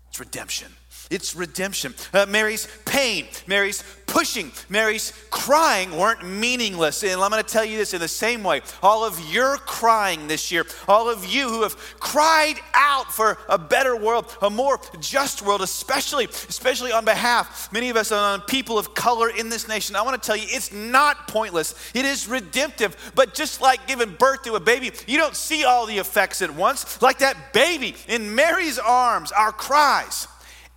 it's 0.10 0.20
redemption. 0.20 0.72
It's 1.10 1.36
redemption. 1.36 1.96
Uh, 2.14 2.28
Mary's 2.28 2.68
pain, 2.86 3.26
Mary's 3.48 3.84
pushing, 4.06 4.52
Mary's 4.70 5.12
crying 5.32 5.96
weren't 5.98 6.24
meaningless. 6.24 7.02
And 7.04 7.20
I'm 7.20 7.32
going 7.32 7.44
to 7.44 7.50
tell 7.50 7.66
you 7.66 7.78
this 7.78 7.96
in 7.96 8.00
the 8.00 8.08
same 8.08 8.44
way. 8.44 8.62
All 8.84 9.04
of 9.04 9.20
your 9.32 9.58
crying 9.58 10.28
this 10.28 10.52
year, 10.52 10.66
all 10.88 11.10
of 11.10 11.26
you 11.26 11.50
who 11.50 11.64
have 11.64 11.76
cried 12.00 12.56
out 12.76 13.12
for 13.12 13.40
a 13.50 13.58
better 13.58 13.96
world, 13.96 14.36
a 14.44 14.52
more 14.52 14.80
just 15.00 15.42
world, 15.42 15.62
especially, 15.62 16.26
especially 16.26 16.92
on 16.92 17.06
behalf, 17.06 17.72
many 17.74 17.90
of 17.90 17.98
us 17.98 18.12
on 18.12 18.42
people 18.42 18.78
of 18.78 18.94
color 18.94 19.30
in 19.30 19.50
this 19.50 19.68
nation, 19.68 19.96
I 19.96 20.04
want 20.04 20.22
to 20.22 20.26
tell 20.26 20.38
you 20.38 20.46
it's 20.48 20.72
not 20.72 21.28
pointless. 21.28 21.74
It 21.96 22.06
is 22.06 22.28
redemptive. 22.28 23.12
But 23.16 23.34
just 23.34 23.62
like 23.62 23.88
giving 23.88 24.14
birth 24.14 24.44
to 24.44 24.54
a 24.54 24.60
baby, 24.60 24.92
you 25.08 25.18
don't 25.18 25.36
see 25.36 25.64
all 25.64 25.88
the 25.88 25.98
effects 25.98 26.44
at 26.44 26.54
once. 26.54 27.02
Like 27.02 27.20
that 27.20 27.52
baby 27.52 27.96
in 28.08 28.36
Mary's 28.36 28.78
arms, 28.78 29.32
our 29.32 29.52
cries 29.52 30.28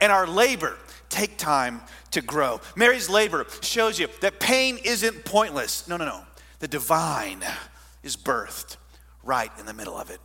and 0.02 0.11
our 0.11 0.26
labor 0.26 0.76
take 1.09 1.38
time 1.38 1.80
to 2.11 2.21
grow. 2.21 2.61
Mary's 2.75 3.09
labor 3.09 3.47
shows 3.62 3.99
you 3.99 4.09
that 4.21 4.40
pain 4.40 4.78
isn't 4.85 5.25
pointless. 5.25 5.87
No, 5.87 5.97
no, 5.97 6.04
no. 6.04 6.23
The 6.59 6.68
divine 6.68 7.42
is 8.02 8.16
birthed 8.16 8.76
right 9.23 9.50
in 9.59 9.64
the 9.64 9.73
middle 9.73 9.97
of 9.97 10.11
it. 10.11 10.21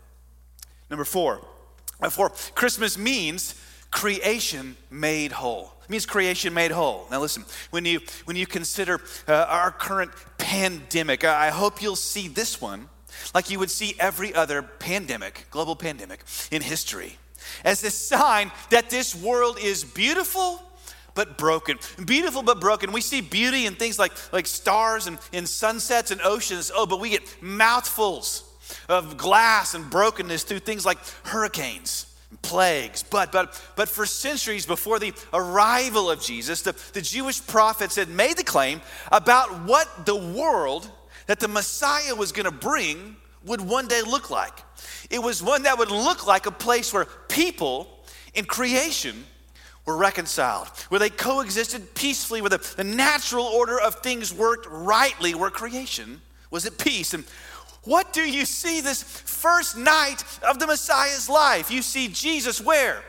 Number 0.89 1.05
four, 1.05 1.45
number 2.01 2.11
four, 2.11 2.31
Christmas 2.55 2.97
means 2.97 3.53
creation 3.91 4.75
made 4.89 5.31
whole. 5.31 5.73
It 5.83 5.91
means 5.91 6.07
creation 6.07 6.55
made 6.55 6.71
whole. 6.71 7.07
Now 7.11 7.21
listen, 7.21 7.45
when 7.69 7.85
you 7.85 7.99
when 8.25 8.35
you 8.35 8.47
consider 8.47 8.99
uh, 9.27 9.45
our 9.47 9.71
current 9.71 10.11
pandemic, 10.39 11.23
I 11.23 11.51
hope 11.51 11.83
you'll 11.83 11.95
see 11.95 12.27
this 12.27 12.59
one 12.59 12.89
like 13.35 13.51
you 13.51 13.59
would 13.59 13.71
see 13.71 13.95
every 13.99 14.33
other 14.33 14.63
pandemic, 14.63 15.45
global 15.51 15.75
pandemic 15.75 16.23
in 16.51 16.61
history 16.63 17.17
as 17.63 17.83
a 17.83 17.91
sign 17.91 18.51
that 18.69 18.89
this 18.89 19.15
world 19.15 19.57
is 19.59 19.83
beautiful 19.83 20.61
but 21.15 21.37
broken. 21.37 21.79
Beautiful 22.05 22.43
but 22.43 22.61
broken. 22.61 22.91
We 22.91 23.01
see 23.01 23.21
beauty 23.21 23.65
in 23.65 23.73
things 23.73 23.97
like, 23.97 24.11
like 24.31 24.45
stars 24.45 25.07
and, 25.07 25.17
and 25.33 25.49
sunsets 25.49 26.11
and 26.11 26.21
oceans. 26.21 26.71
Oh, 26.73 26.85
but 26.85 26.99
we 26.99 27.09
get 27.09 27.41
mouthfuls 27.41 28.43
of 28.87 29.17
glass 29.17 29.73
and 29.73 29.89
brokenness 29.89 30.43
through 30.43 30.59
things 30.59 30.85
like 30.85 30.99
hurricanes 31.23 32.07
plagues. 32.41 33.03
But, 33.03 33.31
but, 33.31 33.61
but 33.75 33.89
for 33.89 34.05
centuries 34.05 34.65
before 34.65 34.99
the 34.99 35.13
arrival 35.33 36.09
of 36.09 36.21
Jesus, 36.21 36.61
the, 36.61 36.75
the 36.93 37.01
Jewish 37.01 37.45
prophets 37.45 37.95
had 37.95 38.09
made 38.09 38.37
the 38.37 38.43
claim 38.43 38.81
about 39.11 39.63
what 39.63 40.05
the 40.05 40.15
world 40.15 40.89
that 41.27 41.39
the 41.39 41.47
Messiah 41.47 42.15
was 42.15 42.31
going 42.31 42.45
to 42.45 42.51
bring 42.51 43.15
would 43.45 43.61
one 43.61 43.87
day 43.87 44.01
look 44.01 44.29
like. 44.29 44.63
It 45.09 45.19
was 45.19 45.41
one 45.41 45.63
that 45.63 45.77
would 45.77 45.91
look 45.91 46.27
like 46.27 46.45
a 46.45 46.51
place 46.51 46.93
where 46.93 47.05
people 47.27 47.89
in 48.33 48.45
creation 48.45 49.25
were 49.85 49.97
reconciled, 49.97 50.67
where 50.89 50.99
they 50.99 51.09
coexisted 51.09 51.95
peacefully, 51.95 52.41
where 52.41 52.49
the, 52.49 52.73
the 52.75 52.83
natural 52.83 53.45
order 53.45 53.79
of 53.79 53.95
things 53.95 54.33
worked 54.33 54.67
rightly, 54.69 55.33
where 55.33 55.49
creation 55.49 56.21
was 56.51 56.65
at 56.65 56.77
peace. 56.77 57.13
And 57.13 57.23
what 57.83 58.11
do 58.11 58.21
you 58.21 58.45
see 58.45 58.81
this 58.81 59.01
first 59.01 59.77
night 59.77 60.21
of 60.47 60.59
the 60.59 60.67
Messiah's 60.67 61.29
life? 61.29 61.71
You 61.71 61.81
see 61.81 62.09
Jesus 62.09 62.59
where? 62.59 63.01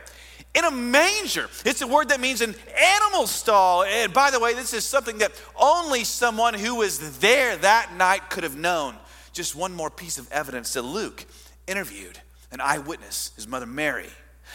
In 0.55 0.65
a 0.65 0.71
manger. 0.71 1.49
It's 1.65 1.83
a 1.83 1.87
word 1.87 2.11
that 2.11 2.21
means 2.21 2.41
an 2.41 2.55
animal 3.01 3.27
stall. 3.27 3.83
And 3.83 4.13
by 4.13 4.31
the 4.31 4.39
way, 4.39 4.55
this 4.55 4.73
is 4.73 4.85
something 4.85 5.19
that 5.19 5.33
only 5.57 6.05
someone 6.05 6.55
who 6.55 6.77
was 6.77 7.19
there 7.19 7.57
that 7.57 7.97
night 7.97 8.31
could 8.31 8.45
have 8.45 8.57
known. 8.57 8.95
Just 9.33 9.57
one 9.57 9.75
more 9.75 9.91
piece 9.91 10.17
of 10.17 10.31
evidence 10.31 10.73
that 10.75 10.83
Luke 10.83 11.27
interviewed 11.69 12.19
an 12.51 12.61
eyewitness, 12.61 13.33
his 13.37 13.47
mother 13.47 13.67
Mary. 13.67 14.09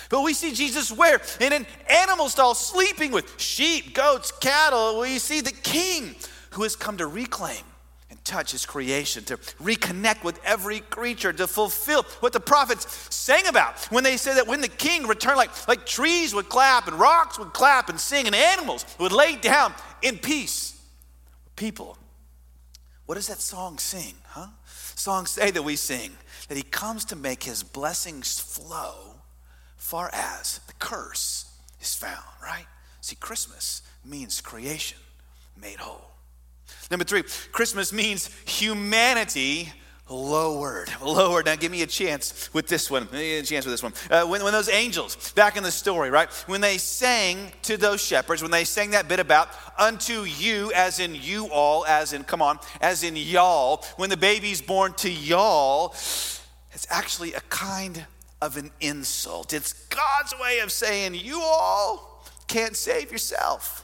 But 0.10 0.22
we 0.22 0.34
see 0.34 0.54
Jesus 0.54 0.92
where? 0.92 1.22
In 1.40 1.54
an 1.54 1.66
animal 1.90 2.30
stall, 2.30 2.56
sleeping 2.56 3.12
with 3.12 3.40
sheep, 3.40 3.94
goats, 3.94 4.32
cattle. 4.32 5.00
We 5.00 5.20
see 5.20 5.42
the 5.42 5.52
king 5.52 6.16
who 6.52 6.64
has 6.64 6.76
come 6.76 6.98
to 6.98 7.08
reclaim 7.08 7.64
and 8.10 8.24
touch 8.26 8.52
his 8.52 8.66
creation, 8.66 9.24
to 9.26 9.38
reconnect 9.38 10.24
with 10.24 10.40
every 10.44 10.80
creature, 10.82 11.34
to 11.34 11.48
fulfill 11.48 12.04
what 12.20 12.34
the 12.34 12.40
prophets 12.40 12.86
sang 13.16 13.48
about 13.48 13.80
when 13.92 14.04
they 14.04 14.18
said 14.18 14.36
that 14.36 14.48
when 14.48 14.62
the 14.62 14.68
king 14.68 15.08
returned, 15.08 15.38
like, 15.38 15.68
like 15.68 15.86
trees 15.86 16.34
would 16.34 16.50
clap 16.50 16.88
and 16.88 17.00
rocks 17.00 17.40
would 17.40 17.54
clap 17.54 17.90
and 17.90 18.00
sing, 18.00 18.26
and 18.26 18.36
animals 18.36 18.86
would 19.00 19.12
lay 19.12 19.36
down 19.36 19.74
in 20.02 20.18
peace. 20.18 20.80
People, 21.56 21.98
what 23.06 23.16
does 23.16 23.28
that 23.28 23.40
song 23.40 23.78
sing, 23.78 24.16
huh? 24.28 24.48
Songs 24.96 25.32
say 25.32 25.52
that 25.52 25.64
we 25.64 25.76
sing 25.76 26.12
that 26.48 26.58
he 26.58 26.64
comes 26.64 27.06
to 27.06 27.16
make 27.16 27.44
his 27.44 27.64
blessings 27.64 28.40
flow 28.40 29.16
far 29.78 30.10
as 30.14 30.60
the 30.68 30.74
curse 30.74 31.46
is 31.82 31.96
found, 31.96 32.24
right? 32.42 32.66
See, 33.02 33.16
Christmas 33.16 33.82
means 34.06 34.42
creation 34.42 34.98
made 35.62 35.78
whole. 35.78 36.10
Number 36.90 37.04
three, 37.04 37.24
Christmas 37.52 37.92
means 37.92 38.30
humanity 38.46 39.72
lowered. 40.10 40.90
Lowered. 41.02 41.46
Now, 41.46 41.56
give 41.56 41.72
me 41.72 41.82
a 41.82 41.88
chance 41.88 42.54
with 42.54 42.68
this 42.68 42.90
one. 42.90 43.04
Give 43.04 43.14
me 43.14 43.38
a 43.38 43.44
chance 43.44 43.66
with 43.66 43.74
this 43.74 43.84
one. 43.84 43.94
Uh, 44.10 44.26
when, 44.26 44.44
when 44.44 44.54
those 44.54 44.70
angels, 44.70 45.32
back 45.34 45.58
in 45.58 45.64
the 45.64 45.72
story, 45.72 46.10
right? 46.10 46.32
When 46.48 46.62
they 46.62 46.78
sang 46.78 47.52
to 47.64 47.78
those 47.78 48.02
shepherds, 48.02 48.42
when 48.42 48.52
they 48.52 48.64
sang 48.64 48.92
that 48.92 49.08
bit 49.08 49.20
about 49.20 49.50
unto 49.78 50.24
you, 50.24 50.72
as 50.74 51.00
in 51.00 51.16
you 51.16 51.48
all, 51.50 51.86
as 51.86 52.14
in, 52.14 52.24
come 52.24 52.42
on, 52.42 52.60
as 52.82 53.04
in 53.04 53.16
y'all, 53.16 53.86
when 53.98 54.10
the 54.10 54.18
baby's 54.18 54.62
born 54.62 54.94
to 54.96 55.10
y'all, 55.10 55.90
it's 56.72 56.88
actually 56.90 57.34
a 57.34 57.42
kind 57.42 58.06
of 58.42 58.58
an 58.58 58.72
insult. 58.82 59.54
It's 59.54 59.74
God's 59.88 60.36
way 60.42 60.60
of 60.60 60.72
saying, 60.72 61.16
you 61.16 61.40
all 61.42 62.26
can't 62.48 62.76
save 62.76 63.12
yourself. 63.12 63.83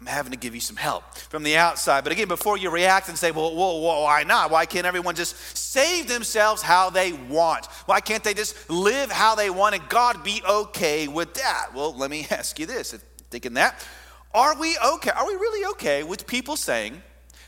I'm 0.00 0.06
having 0.06 0.32
to 0.32 0.38
give 0.38 0.54
you 0.54 0.60
some 0.60 0.76
help 0.76 1.04
from 1.14 1.44
the 1.44 1.56
outside. 1.56 2.02
But 2.02 2.12
again, 2.12 2.26
before 2.26 2.58
you 2.58 2.68
react 2.70 3.08
and 3.08 3.16
say, 3.16 3.30
well, 3.30 3.54
well, 3.54 3.80
why 3.80 4.24
not? 4.24 4.50
Why 4.50 4.66
can't 4.66 4.86
everyone 4.86 5.14
just 5.14 5.36
save 5.56 6.08
themselves 6.08 6.62
how 6.62 6.90
they 6.90 7.12
want? 7.12 7.66
Why 7.86 8.00
can't 8.00 8.24
they 8.24 8.34
just 8.34 8.68
live 8.68 9.10
how 9.10 9.36
they 9.36 9.50
want 9.50 9.76
and 9.76 9.88
God 9.88 10.24
be 10.24 10.42
okay 10.48 11.06
with 11.06 11.34
that? 11.34 11.68
Well, 11.74 11.96
let 11.96 12.10
me 12.10 12.26
ask 12.30 12.58
you 12.58 12.66
this 12.66 12.92
thinking 13.30 13.54
that, 13.54 13.86
are 14.34 14.58
we 14.58 14.76
okay? 14.94 15.10
Are 15.10 15.26
we 15.26 15.34
really 15.34 15.64
okay 15.72 16.02
with 16.02 16.26
people 16.26 16.56
saying 16.56 17.00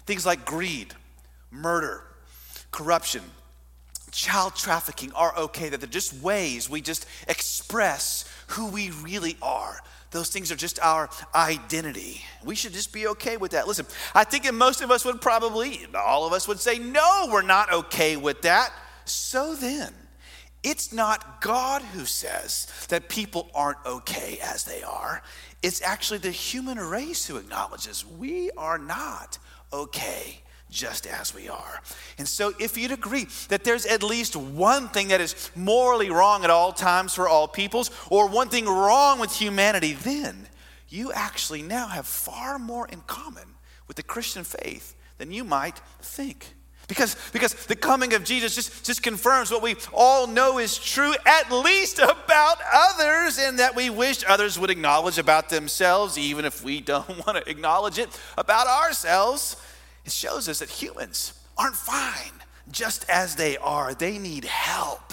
things 0.07 0.25
like 0.25 0.45
greed, 0.45 0.95
murder, 1.51 2.05
corruption, 2.71 3.23
child 4.13 4.55
trafficking 4.55 5.13
are 5.15 5.37
okay? 5.37 5.69
That 5.69 5.81
they're 5.81 5.89
just 5.89 6.15
ways 6.23 6.71
we 6.71 6.81
just 6.81 7.07
express 7.27 8.25
who 8.49 8.69
we 8.69 8.91
really 9.03 9.37
are? 9.43 9.81
Those 10.11 10.29
things 10.29 10.53
are 10.53 10.57
just 10.57 10.79
our 10.81 11.11
identity. 11.35 12.23
We 12.45 12.55
should 12.55 12.73
just 12.73 12.93
be 12.93 13.09
okay 13.09 13.37
with 13.37 13.53
that. 13.53 13.67
Listen, 13.67 13.87
I 14.15 14.25
think 14.25 14.51
most 14.53 14.81
of 14.81 14.91
us 14.91 15.05
would 15.05 15.21
probably, 15.21 15.87
all 15.95 16.27
of 16.27 16.33
us 16.33 16.47
would 16.49 16.61
say, 16.61 16.79
no, 16.79 17.29
we're 17.31 17.43
not 17.43 17.73
okay 17.73 18.17
with 18.17 18.43
that. 18.43 18.73
So 19.05 19.55
then, 19.55 19.93
it's 20.63 20.93
not 20.93 21.41
God 21.41 21.83
who 21.83 22.05
says 22.05 22.67
that 22.89 23.09
people 23.09 23.51
aren't 23.55 23.85
okay 23.85 24.39
as 24.43 24.65
they 24.65 24.83
are. 24.83 25.23
It's 25.63 25.83
actually 25.83 26.19
the 26.19 26.31
human 26.31 26.79
race 26.79 27.27
who 27.27 27.37
acknowledges 27.37 28.05
we 28.05 28.51
are 28.53 28.79
not 28.79 29.39
okay 29.73 30.41
just 30.71 31.07
as 31.07 31.35
we 31.35 31.49
are. 31.49 31.81
And 32.19 32.27
so, 32.27 32.53
if 32.59 32.77
you'd 32.77 32.93
agree 32.93 33.27
that 33.49 33.65
there's 33.65 33.87
at 33.87 34.03
least 34.03 34.37
one 34.37 34.89
thing 34.89 35.09
that 35.09 35.21
is 35.21 35.51
morally 35.55 36.11
wrong 36.11 36.45
at 36.45 36.51
all 36.51 36.73
times 36.73 37.15
for 37.15 37.29
all 37.29 37.49
peoples, 37.49 37.91
or 38.11 38.29
one 38.29 38.49
thing 38.49 38.67
wrong 38.67 39.19
with 39.19 39.35
humanity, 39.35 39.93
then 39.93 40.49
you 40.89 41.13
actually 41.13 41.63
now 41.63 41.89
have 41.89 42.07
far 42.07 42.59
more 42.59 42.87
in 42.89 43.01
common 43.03 43.55
with 43.87 43.97
the 43.97 44.03
Christian 44.03 44.45
faith 44.45 44.95
than 45.19 45.33
you 45.33 45.45
might 45.45 45.81
think. 46.01 46.55
Because, 46.89 47.17
because 47.33 47.53
the 47.67 47.75
coming 47.75 48.15
of 48.15 48.23
Jesus 48.23 48.55
just, 48.55 48.85
just 48.85 49.03
confirms 49.03 49.51
what 49.51 49.61
we 49.61 49.75
all 49.93 50.29
know 50.29 50.59
is 50.59 50.79
true, 50.79 51.15
at 51.27 51.51
least 51.51 51.99
about 51.99 52.59
others, 52.73 53.39
and 53.39 53.59
that 53.59 53.75
we 53.75 53.91
wish 53.91 54.23
others 54.29 54.57
would 54.57 54.71
acknowledge 54.71 55.19
about 55.19 55.49
themselves, 55.49 56.17
even 56.17 56.45
if 56.45 56.63
we 56.63 56.81
don't 56.81 57.09
want 57.27 57.45
to 57.45 57.51
acknowledge 57.51 57.99
it 57.99 58.09
about 58.39 58.69
ourselves. 58.69 59.57
It 60.07 60.13
shows 60.13 60.49
us 60.49 60.61
that 60.61 60.71
humans 60.71 61.33
aren't 61.59 61.75
fine 61.75 62.33
just 62.71 63.05
as 63.11 63.35
they 63.35 63.57
are. 63.57 63.93
They 63.93 64.19
need 64.19 64.45
help, 64.45 65.13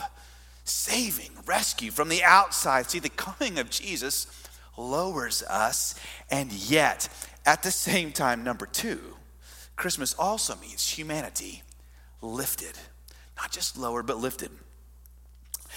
saving, 0.66 1.32
rescue 1.48 1.90
from 1.90 2.10
the 2.10 2.24
outside. 2.24 2.90
See, 2.90 3.00
the 3.00 3.10
coming 3.10 3.58
of 3.58 3.72
Jesus 3.72 4.28
lowers 4.78 5.42
us, 5.50 6.00
and 6.30 6.52
yet, 6.52 7.10
at 7.44 7.64
the 7.64 7.72
same 7.72 8.12
time, 8.12 8.44
number 8.44 8.68
two, 8.68 9.00
Christmas 9.76 10.14
also 10.14 10.56
means 10.58 10.88
humanity 10.88 11.64
lifted. 12.22 12.78
Not 13.36 13.52
just 13.52 13.78
lowered, 13.78 14.06
but 14.06 14.20
lifted. 14.20 14.52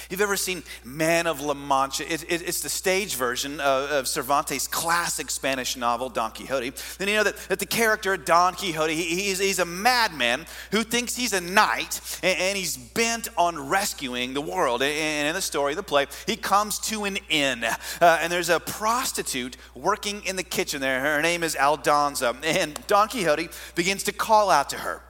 You've 0.08 0.20
ever 0.20 0.36
seen 0.36 0.62
Man 0.84 1.26
of 1.26 1.40
La 1.40 1.54
Mancha? 1.54 2.10
It, 2.12 2.22
it, 2.28 2.42
it's 2.42 2.60
the 2.60 2.68
stage 2.68 3.16
version 3.16 3.58
of, 3.60 3.90
of, 3.90 4.08
Cervantes' 4.08 4.68
classic 4.68 5.30
Spanish 5.30 5.76
novel, 5.76 6.08
Don 6.08 6.30
Quixote. 6.30 6.72
Then 6.98 7.08
you 7.08 7.14
know 7.14 7.25
that, 7.25 7.36
that 7.48 7.58
the 7.58 7.66
character, 7.66 8.16
Don 8.16 8.54
Quixote, 8.54 8.94
he, 8.94 9.02
he's, 9.02 9.38
he's, 9.40 9.58
a 9.58 9.64
madman 9.64 10.46
who 10.70 10.84
thinks 10.84 11.16
he's 11.16 11.32
a 11.32 11.40
knight 11.40 12.00
and, 12.23 12.38
and, 12.38 12.56
he's 12.56 12.76
bent 12.76 13.28
on 13.36 13.69
rescuing 13.69 14.32
the 14.34 14.40
world. 14.40 14.82
And 14.82 15.28
in 15.28 15.34
the 15.34 15.42
story, 15.42 15.75
the 15.75 15.82
play, 15.82 16.06
he 16.26 16.36
comes 16.36 16.78
to 16.80 17.04
an 17.04 17.19
inn. 17.28 17.64
Uh, 17.64 17.75
and 18.00 18.32
there's 18.32 18.49
a 18.49 18.60
prostitute 18.60 19.56
working 19.75 20.23
in 20.25 20.36
the 20.36 20.45
kitchen 20.45 20.80
there. 20.80 21.00
Her 21.00 21.23
name 21.23 21.42
is 21.42 21.56
Aldonza. 21.56 22.36
And 22.45 22.78
Don 22.86 23.08
Quixote 23.08 23.49
begins 23.75 24.04
to 24.04 24.12
call 24.12 24.50
out 24.50 24.71
to 24.71 24.76
her. 24.76 25.02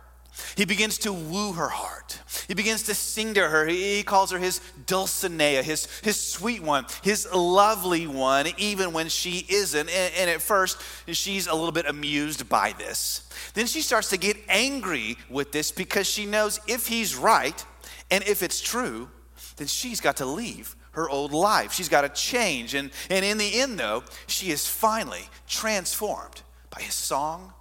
He 0.57 0.64
begins 0.64 0.99
to 0.99 1.12
woo 1.12 1.53
her 1.53 1.68
heart. 1.68 2.20
He 2.49 2.55
begins 2.55 2.83
to 2.85 2.94
sing 2.94 3.35
to 3.35 3.49
her. 3.49 3.66
He 3.66 4.03
calls 4.03 4.31
her 4.31 4.38
his 4.38 4.61
Dulcinea, 4.87 5.62
his, 5.62 5.87
his 6.03 6.20
sweet 6.20 6.62
one, 6.62 6.87
his 7.03 7.27
lovely 7.33 8.07
one, 8.07 8.46
even 8.59 8.92
when 8.92 9.09
she 9.09 9.46
isn't. 9.49 9.88
And, 9.88 10.12
and 10.18 10.31
at 10.31 10.42
first, 10.42 10.81
she's 11.09 11.46
a 11.46 11.55
little 11.55 11.72
bit 11.72 11.87
amused 11.87 12.49
by 12.49 12.75
this. 12.79 13.29
Then 13.55 13.66
she 13.66 13.81
starts 13.81 14.11
to 14.11 14.16
get 14.16 14.37
angry 14.49 15.16
with 15.31 15.53
this 15.53 15.72
because 15.72 16.07
she 16.07 16.27
knows 16.27 16.61
if 16.66 16.87
he's 16.87 17.16
right 17.16 17.64
and 18.11 18.22
if 18.25 18.42
it's 18.42 18.61
true, 18.61 19.09
then 19.57 19.66
she's 19.66 20.01
got 20.01 20.18
to 20.18 20.27
leave 20.27 20.77
her 20.92 21.09
old 21.09 21.33
life. 21.33 21.72
She's 21.72 21.88
got 21.88 22.03
to 22.03 22.09
change. 22.09 22.75
And, 22.75 22.90
and 23.11 23.25
in 23.25 23.38
the 23.38 23.61
end, 23.61 23.79
though, 23.79 24.05
she 24.27 24.51
is 24.51 24.66
finally 24.66 25.29
transformed 25.46 26.42
by 26.70 26.83
his 26.83 26.94
song 26.94 27.53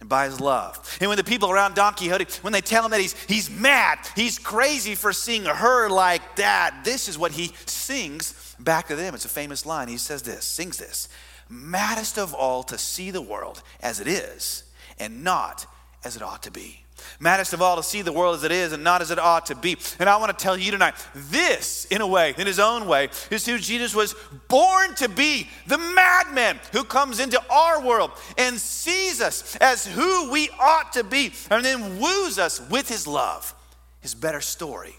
and 0.00 0.08
by 0.08 0.26
his 0.26 0.40
love. 0.40 0.98
And 1.00 1.08
when 1.08 1.16
the 1.16 1.24
people 1.24 1.50
around 1.50 1.74
Don 1.74 1.94
Quixote, 1.94 2.26
when 2.42 2.52
they 2.52 2.60
tell 2.60 2.84
him 2.84 2.90
that 2.90 3.00
he's, 3.00 3.14
he's 3.24 3.50
mad, 3.50 3.98
he's 4.14 4.38
crazy 4.38 4.94
for 4.94 5.12
seeing 5.12 5.44
her 5.44 5.88
like 5.88 6.36
that, 6.36 6.82
this 6.84 7.08
is 7.08 7.18
what 7.18 7.32
he 7.32 7.52
sings 7.66 8.54
back 8.60 8.88
to 8.88 8.96
them. 8.96 9.14
It's 9.14 9.24
a 9.24 9.28
famous 9.28 9.64
line. 9.66 9.88
He 9.88 9.98
says 9.98 10.22
this, 10.22 10.44
sings 10.44 10.78
this 10.78 11.08
Maddest 11.48 12.18
of 12.18 12.34
all 12.34 12.62
to 12.64 12.78
see 12.78 13.10
the 13.10 13.22
world 13.22 13.62
as 13.80 14.00
it 14.00 14.08
is 14.08 14.64
and 14.98 15.22
not 15.22 15.66
as 16.04 16.16
it 16.16 16.22
ought 16.22 16.42
to 16.42 16.50
be. 16.50 16.85
Maddest 17.20 17.52
of 17.52 17.62
all 17.62 17.76
to 17.76 17.82
see 17.82 18.02
the 18.02 18.12
world 18.12 18.36
as 18.36 18.44
it 18.44 18.52
is 18.52 18.72
and 18.72 18.84
not 18.84 19.02
as 19.02 19.10
it 19.10 19.18
ought 19.18 19.46
to 19.46 19.54
be. 19.54 19.76
And 19.98 20.08
I 20.08 20.16
want 20.16 20.36
to 20.36 20.42
tell 20.42 20.56
you 20.56 20.70
tonight 20.70 20.94
this, 21.14 21.86
in 21.86 22.00
a 22.00 22.06
way, 22.06 22.34
in 22.36 22.46
his 22.46 22.58
own 22.58 22.86
way, 22.86 23.08
is 23.30 23.46
who 23.46 23.58
Jesus 23.58 23.94
was 23.94 24.14
born 24.48 24.94
to 24.96 25.08
be 25.08 25.48
the 25.66 25.78
madman 25.78 26.60
who 26.72 26.84
comes 26.84 27.20
into 27.20 27.42
our 27.50 27.84
world 27.84 28.10
and 28.38 28.56
sees 28.58 29.20
us 29.20 29.56
as 29.56 29.86
who 29.86 30.30
we 30.30 30.48
ought 30.60 30.92
to 30.92 31.04
be 31.04 31.32
and 31.50 31.64
then 31.64 31.98
woos 31.98 32.38
us 32.38 32.60
with 32.70 32.88
his 32.88 33.06
love, 33.06 33.54
his 34.00 34.14
better 34.14 34.40
story, 34.40 34.94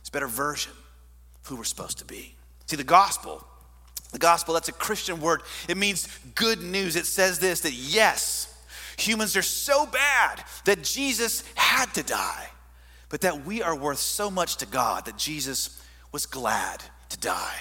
his 0.00 0.10
better 0.10 0.28
version 0.28 0.72
of 1.42 1.48
who 1.48 1.56
we're 1.56 1.64
supposed 1.64 1.98
to 1.98 2.04
be. 2.04 2.34
See, 2.66 2.76
the 2.76 2.84
gospel, 2.84 3.42
the 4.12 4.18
gospel, 4.18 4.54
that's 4.54 4.68
a 4.68 4.72
Christian 4.72 5.20
word. 5.20 5.42
It 5.68 5.76
means 5.76 6.08
good 6.34 6.62
news. 6.62 6.96
It 6.96 7.06
says 7.06 7.38
this 7.38 7.60
that 7.60 7.72
yes, 7.72 8.54
Humans 8.98 9.36
are 9.36 9.42
so 9.42 9.86
bad 9.86 10.44
that 10.64 10.82
Jesus 10.82 11.44
had 11.54 11.94
to 11.94 12.02
die, 12.02 12.48
but 13.08 13.20
that 13.20 13.46
we 13.46 13.62
are 13.62 13.74
worth 13.74 14.00
so 14.00 14.30
much 14.30 14.56
to 14.56 14.66
God 14.66 15.04
that 15.06 15.16
Jesus 15.16 15.82
was 16.12 16.26
glad 16.26 16.82
to 17.10 17.18
die. 17.18 17.56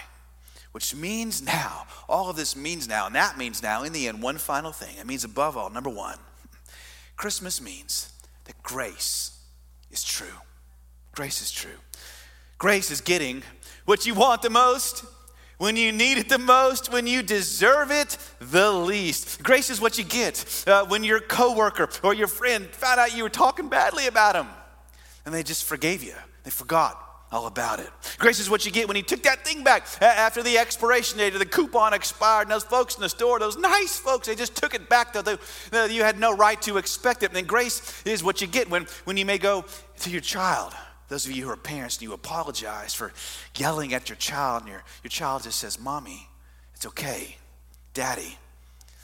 Which 0.72 0.96
means 0.96 1.42
now, 1.42 1.86
all 2.10 2.30
of 2.30 2.36
this 2.36 2.56
means 2.56 2.88
now, 2.88 3.06
and 3.06 3.16
that 3.16 3.38
means 3.38 3.64
now, 3.64 3.84
in 3.84 3.94
the 3.94 4.08
end, 4.08 4.22
one 4.22 4.38
final 4.38 4.72
thing. 4.72 4.98
It 5.00 5.06
means, 5.06 5.24
above 5.24 5.56
all, 5.56 5.70
number 5.70 5.90
one, 5.90 6.18
Christmas 7.16 7.62
means 7.62 8.12
that 8.46 8.62
grace 8.64 9.40
is 9.92 10.04
true. 10.04 10.28
Grace 11.14 11.42
is 11.42 11.52
true. 11.52 11.80
Grace 12.58 12.92
is 12.92 13.02
getting 13.02 13.44
what 13.86 14.06
you 14.06 14.14
want 14.14 14.42
the 14.42 14.50
most 14.50 15.06
when 15.58 15.76
you 15.76 15.92
need 15.92 16.18
it 16.18 16.30
the 16.30 16.38
most, 16.38 16.92
when 16.92 17.08
you 17.08 17.22
deserve 17.22 17.92
it 17.92 18.18
the 18.40 18.72
least. 18.72 19.42
Grace 19.44 19.70
is 19.70 19.82
what 19.82 19.98
you 19.98 20.04
get 20.04 20.64
uh, 20.68 20.86
when 20.86 21.04
your 21.04 21.20
coworker 21.20 21.90
or 22.04 22.14
your 22.14 22.28
friend 22.28 22.68
found 22.68 23.00
out 23.00 23.16
you 23.16 23.24
were 23.24 23.30
talking 23.30 23.70
badly 23.70 24.08
about 24.08 24.34
them 24.34 24.48
and 25.26 25.34
they 25.34 25.44
just 25.44 25.66
forgave 25.66 26.04
you. 26.04 26.14
They 26.44 26.52
forgot 26.52 27.04
all 27.30 27.48
about 27.48 27.80
it. 27.80 27.90
Grace 28.18 28.40
is 28.40 28.50
what 28.50 28.66
you 28.66 28.72
get 28.72 28.88
when 28.88 28.96
you 28.96 29.04
took 29.04 29.24
that 29.24 29.46
thing 29.46 29.64
back 29.64 29.86
after 30.02 30.42
the 30.42 30.58
expiration 30.58 31.18
date 31.18 31.36
or 31.36 31.40
the 31.40 31.46
coupon 31.46 31.94
expired. 31.94 32.44
And 32.44 32.52
those 32.52 32.64
folks 32.64 32.96
in 32.96 33.02
the 33.02 33.10
store, 33.10 33.38
those 33.38 33.58
nice 33.58 33.98
folks, 33.98 34.28
they 34.28 34.36
just 34.36 34.56
took 34.56 34.74
it 34.74 34.88
back 34.88 35.12
though 35.12 35.38
you 35.86 36.04
had 36.04 36.20
no 36.20 36.34
right 36.34 36.62
to 36.62 36.78
expect 36.78 37.24
it. 37.24 37.28
And 37.28 37.36
then 37.36 37.46
grace 37.46 38.02
is 38.06 38.24
what 38.24 38.40
you 38.40 38.48
get 38.48 38.70
when, 38.70 38.88
when 39.04 39.18
you 39.18 39.26
may 39.26 39.38
go 39.38 39.66
to 40.00 40.10
your 40.10 40.22
child 40.22 40.74
those 41.10 41.26
of 41.26 41.32
you 41.32 41.46
who 41.46 41.50
are 41.50 41.58
parents 41.58 41.98
and 41.98 42.04
you 42.04 42.14
apologize 42.14 42.94
for 42.94 43.14
yelling 43.56 43.94
at 43.94 44.10
your 44.10 44.18
child, 44.18 44.64
and 44.64 44.72
your, 44.72 44.84
your 45.04 45.10
child 45.10 45.44
just 45.44 45.60
says, 45.60 45.80
Mommy, 45.80 46.28
it's 46.76 46.86
okay. 46.86 47.38
Daddy, 47.94 48.38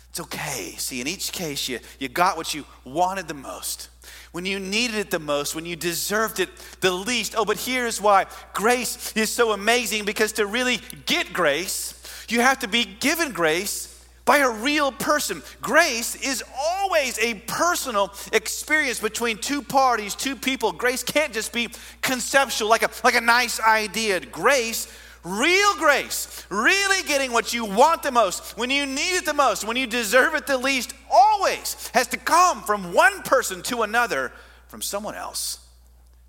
it's 0.10 0.20
okay. 0.20 0.76
See, 0.78 1.02
in 1.02 1.08
each 1.08 1.32
case, 1.32 1.68
you, 1.68 1.80
you 2.00 2.10
got 2.10 2.38
what 2.38 2.54
you 2.54 2.66
wanted 2.84 3.28
the 3.28 3.34
most. 3.34 3.90
When 4.32 4.46
you 4.46 4.60
needed 4.60 4.98
it 4.98 5.12
the 5.12 5.20
most, 5.20 5.56
when 5.56 5.66
you 5.66 5.76
deserved 5.76 6.40
it 6.40 6.50
the 6.82 6.92
least. 6.92 7.36
Oh, 7.38 7.46
but 7.46 7.58
here's 7.58 8.02
why 8.02 8.26
grace 8.54 9.14
is 9.16 9.30
so 9.30 9.52
amazing 9.52 10.06
because 10.06 10.34
to 10.34 10.46
really 10.46 10.80
get 11.06 11.32
grace, 11.32 11.94
you 12.28 12.42
have 12.42 12.60
to 12.60 12.68
be 12.68 12.84
given 12.86 13.32
grace 13.32 13.93
by 14.26 14.38
a 14.38 14.50
real 14.50 14.92
person. 14.92 15.44
Grace 15.62 16.16
is 16.16 16.44
always 16.58 17.20
a 17.20 17.36
personal 17.48 18.14
experience 18.32 19.00
between 19.00 19.38
two 19.38 19.62
parties, 19.62 20.16
two 20.16 20.36
people. 20.36 20.72
Grace 20.72 21.04
can't 21.04 21.34
just 21.34 21.52
be 21.52 21.70
conceptual, 22.02 22.70
like 22.70 22.84
a, 22.84 22.90
like 23.04 23.16
a 23.16 23.22
nice 23.22 23.60
idea. 23.60 24.20
Grace, 24.22 24.88
real 25.24 25.76
grace, 25.76 26.46
really 26.50 27.06
getting 27.08 27.32
what 27.32 27.54
you 27.54 27.66
want 27.66 28.04
the 28.04 28.12
most, 28.12 28.58
when 28.58 28.70
you 28.70 28.86
need 28.86 29.18
it 29.18 29.26
the 29.26 29.34
most, 29.34 29.66
when 29.66 29.78
you 29.78 29.88
deserve 29.88 30.36
it 30.36 30.48
the 30.48 30.58
least, 30.58 30.94
always 31.12 31.90
has 31.94 32.08
to 32.08 32.18
come 32.18 32.62
from 32.64 32.94
one 32.94 33.22
person 33.24 33.62
to 33.64 33.82
another, 33.82 34.32
from 34.68 34.82
someone 34.82 35.16
else 35.16 35.60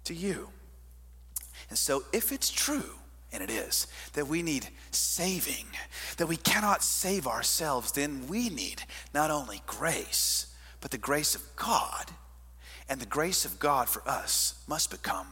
to 0.04 0.14
you. 0.14 0.48
And 1.70 1.78
so, 1.78 2.04
if 2.12 2.30
it's 2.30 2.50
true, 2.50 2.94
and 3.34 3.42
it 3.42 3.50
is, 3.50 3.86
that 4.14 4.28
we 4.28 4.42
need 4.42 4.68
saving, 4.92 5.66
that 6.16 6.28
we 6.28 6.36
cannot 6.36 6.82
save 6.82 7.26
ourselves, 7.26 7.92
then 7.92 8.26
we 8.28 8.48
need 8.48 8.82
not 9.12 9.30
only 9.30 9.60
grace, 9.66 10.46
but 10.80 10.90
the 10.90 10.98
grace 10.98 11.34
of 11.34 11.42
God. 11.56 12.10
And 12.88 13.00
the 13.00 13.06
grace 13.06 13.44
of 13.44 13.58
God 13.58 13.88
for 13.88 14.06
us 14.08 14.62
must 14.68 14.90
become 14.90 15.26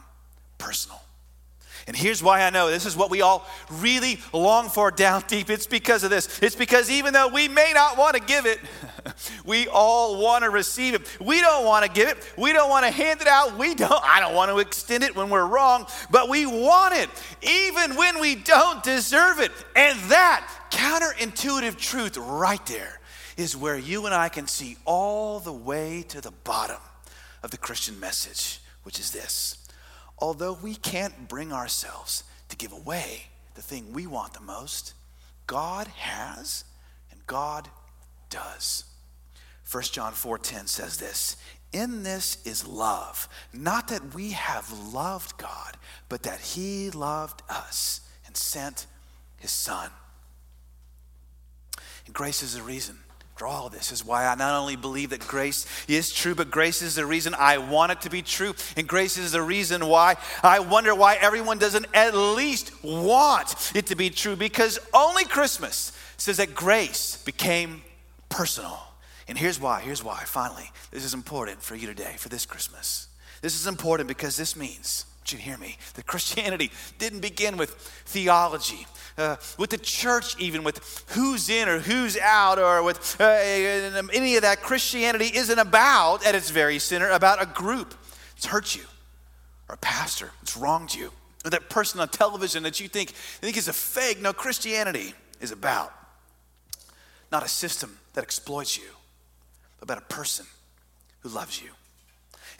personal. 0.57 1.01
And 1.85 1.97
here's 1.97 2.23
why 2.23 2.43
I 2.43 2.49
know 2.49 2.69
this 2.69 2.85
is 2.85 2.95
what 2.95 3.09
we 3.09 3.21
all 3.21 3.45
really 3.69 4.19
long 4.31 4.69
for 4.69 4.89
down 4.89 5.23
deep. 5.27 5.49
It's 5.49 5.67
because 5.67 6.03
of 6.03 6.09
this. 6.09 6.39
It's 6.41 6.55
because 6.55 6.89
even 6.89 7.11
though 7.11 7.27
we 7.27 7.49
may 7.49 7.71
not 7.73 7.97
want 7.97 8.15
to 8.15 8.21
give 8.21 8.45
it, 8.45 8.59
we 9.45 9.67
all 9.67 10.21
want 10.21 10.45
to 10.45 10.49
receive 10.49 10.93
it. 10.93 11.17
We 11.19 11.41
don't 11.41 11.65
want 11.65 11.85
to 11.85 11.91
give 11.91 12.07
it. 12.07 12.33
We 12.37 12.53
don't 12.53 12.69
want 12.69 12.85
to 12.85 12.91
hand 12.91 13.21
it 13.21 13.27
out. 13.27 13.57
We 13.57 13.75
don't 13.75 13.91
I 14.03 14.21
don't 14.21 14.33
want 14.33 14.49
to 14.51 14.59
extend 14.59 15.03
it 15.03 15.13
when 15.13 15.29
we're 15.29 15.45
wrong, 15.45 15.85
but 16.09 16.29
we 16.29 16.45
want 16.45 16.95
it 16.95 17.09
even 17.41 17.97
when 17.97 18.21
we 18.21 18.35
don't 18.35 18.81
deserve 18.81 19.39
it. 19.39 19.51
And 19.75 19.99
that 20.09 20.49
counterintuitive 20.71 21.77
truth 21.77 22.17
right 22.17 22.65
there 22.65 22.99
is 23.35 23.57
where 23.57 23.77
you 23.77 24.05
and 24.05 24.15
I 24.15 24.29
can 24.29 24.47
see 24.47 24.77
all 24.85 25.39
the 25.39 25.51
way 25.51 26.05
to 26.09 26.21
the 26.21 26.31
bottom 26.31 26.79
of 27.41 27.51
the 27.51 27.57
Christian 27.57 27.99
message, 27.99 28.61
which 28.83 28.99
is 28.99 29.11
this 29.11 29.62
although 30.17 30.53
we 30.53 30.75
can't 30.75 31.27
bring 31.27 31.51
ourselves 31.51 32.23
to 32.49 32.55
give 32.55 32.71
away 32.71 33.27
the 33.55 33.61
thing 33.61 33.93
we 33.93 34.07
want 34.07 34.33
the 34.33 34.41
most, 34.41 34.93
God 35.47 35.87
has 35.87 36.63
and 37.11 37.25
God 37.27 37.69
does. 38.29 38.85
1 39.69 39.93
John 39.93 40.13
4:10 40.13 40.67
says 40.67 40.97
this, 40.97 41.37
"In 41.71 42.03
this 42.03 42.37
is 42.43 42.65
love, 42.65 43.27
not 43.51 43.87
that 43.87 44.13
we 44.13 44.31
have 44.31 44.71
loved 44.71 45.37
God, 45.37 45.77
but 46.09 46.23
that 46.23 46.39
he 46.39 46.91
loved 46.91 47.41
us 47.49 48.01
and 48.25 48.37
sent 48.37 48.87
his 49.37 49.51
son." 49.51 49.91
And 52.05 52.13
grace 52.13 52.43
is 52.43 52.53
the 52.53 52.63
reason 52.63 53.02
for 53.35 53.47
all 53.47 53.69
this 53.69 53.91
is 53.91 54.05
why 54.05 54.25
I 54.25 54.35
not 54.35 54.59
only 54.59 54.75
believe 54.75 55.09
that 55.09 55.27
grace 55.27 55.65
is 55.87 56.13
true, 56.13 56.35
but 56.35 56.51
grace 56.51 56.81
is 56.81 56.95
the 56.95 57.05
reason 57.05 57.33
I 57.33 57.57
want 57.57 57.91
it 57.91 58.01
to 58.01 58.09
be 58.09 58.21
true. 58.21 58.53
And 58.77 58.87
grace 58.87 59.17
is 59.17 59.31
the 59.31 59.41
reason 59.41 59.87
why 59.87 60.17
I 60.43 60.59
wonder 60.59 60.93
why 60.93 61.15
everyone 61.15 61.57
doesn't 61.57 61.87
at 61.93 62.15
least 62.15 62.71
want 62.83 63.71
it 63.75 63.87
to 63.87 63.95
be 63.95 64.11
true. 64.11 64.35
Because 64.35 64.77
only 64.93 65.25
Christmas 65.25 65.91
says 66.17 66.37
that 66.37 66.53
grace 66.53 67.17
became 67.25 67.81
personal. 68.29 68.79
And 69.27 69.37
here's 69.37 69.59
why. 69.59 69.81
Here's 69.81 70.03
why. 70.03 70.23
Finally, 70.25 70.69
this 70.91 71.03
is 71.03 71.13
important 71.13 71.61
for 71.61 71.75
you 71.75 71.87
today, 71.87 72.15
for 72.17 72.29
this 72.29 72.45
Christmas. 72.45 73.07
This 73.41 73.59
is 73.59 73.67
important 73.67 74.07
because 74.07 74.37
this 74.37 74.55
means, 74.55 75.05
you 75.31 75.37
hear 75.37 75.57
me, 75.57 75.77
that 75.93 76.05
Christianity 76.05 76.71
didn't 76.97 77.21
begin 77.21 77.55
with 77.55 77.71
theology 78.05 78.85
uh, 79.17 79.35
with 79.57 79.69
the 79.69 79.77
church, 79.77 80.37
even 80.39 80.63
with 80.63 81.03
who's 81.09 81.49
in 81.49 81.69
or 81.69 81.79
who's 81.79 82.17
out, 82.17 82.59
or 82.59 82.83
with 82.83 83.19
uh, 83.19 83.23
any 83.23 84.35
of 84.35 84.41
that. 84.41 84.61
Christianity 84.61 85.31
isn't 85.35 85.59
about, 85.59 86.25
at 86.25 86.35
its 86.35 86.49
very 86.49 86.79
center, 86.79 87.09
about 87.09 87.41
a 87.41 87.45
group. 87.45 87.93
It's 88.35 88.45
hurt 88.45 88.75
you, 88.75 88.83
or 89.69 89.75
a 89.75 89.77
pastor. 89.77 90.31
It's 90.41 90.57
wronged 90.57 90.93
you, 90.95 91.11
or 91.45 91.51
that 91.51 91.69
person 91.69 91.99
on 91.99 92.09
television 92.09 92.63
that 92.63 92.79
you 92.79 92.87
think, 92.87 93.11
you 93.11 93.15
think 93.41 93.57
is 93.57 93.67
a 93.67 93.73
fake. 93.73 94.21
No, 94.21 94.33
Christianity 94.33 95.13
is 95.41 95.51
about 95.51 95.93
not 97.31 97.43
a 97.43 97.47
system 97.47 97.97
that 98.13 98.23
exploits 98.23 98.77
you, 98.77 98.89
but 99.79 99.83
about 99.83 99.97
a 99.99 100.13
person 100.13 100.45
who 101.21 101.29
loves 101.29 101.61
you. 101.61 101.69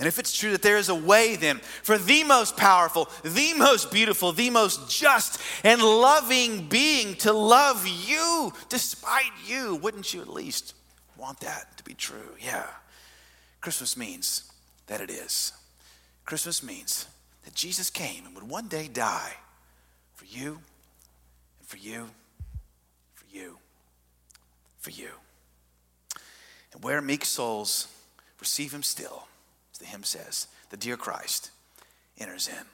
And 0.03 0.07
if 0.09 0.19
it's 0.19 0.37
true 0.37 0.51
that 0.51 0.61
there 0.61 0.75
is 0.75 0.89
a 0.89 0.95
way 0.95 1.37
then 1.37 1.59
for 1.59 1.97
the 1.97 2.25
most 2.25 2.57
powerful, 2.57 3.07
the 3.23 3.53
most 3.53 3.89
beautiful, 3.89 4.33
the 4.33 4.49
most 4.49 4.89
just 4.89 5.39
and 5.63 5.81
loving 5.81 6.67
being 6.67 7.15
to 7.19 7.31
love 7.31 7.87
you 7.87 8.51
despite 8.67 9.31
you, 9.47 9.75
wouldn't 9.77 10.13
you 10.13 10.19
at 10.19 10.27
least 10.27 10.75
want 11.15 11.39
that 11.39 11.77
to 11.77 11.85
be 11.85 11.93
true? 11.93 12.35
Yeah. 12.37 12.65
Christmas 13.61 13.95
means 13.95 14.51
that 14.87 14.99
it 14.99 15.09
is. 15.09 15.53
Christmas 16.25 16.61
means 16.61 17.07
that 17.45 17.55
Jesus 17.55 17.89
came 17.89 18.25
and 18.25 18.35
would 18.35 18.49
one 18.49 18.67
day 18.67 18.89
die 18.91 19.35
for 20.15 20.25
you 20.25 20.59
and 21.61 21.67
for 21.69 21.77
you, 21.77 22.09
for 23.13 23.25
you, 23.31 23.57
for 24.79 24.89
you. 24.89 25.11
And 26.73 26.83
where 26.83 27.01
meek 27.01 27.23
souls 27.23 27.87
receive 28.41 28.73
him 28.73 28.83
still 28.83 29.27
the 29.79 29.85
hymn 29.85 30.03
says, 30.03 30.47
the 30.69 30.77
dear 30.77 30.97
Christ 30.97 31.51
enters 32.17 32.47
in. 32.47 32.65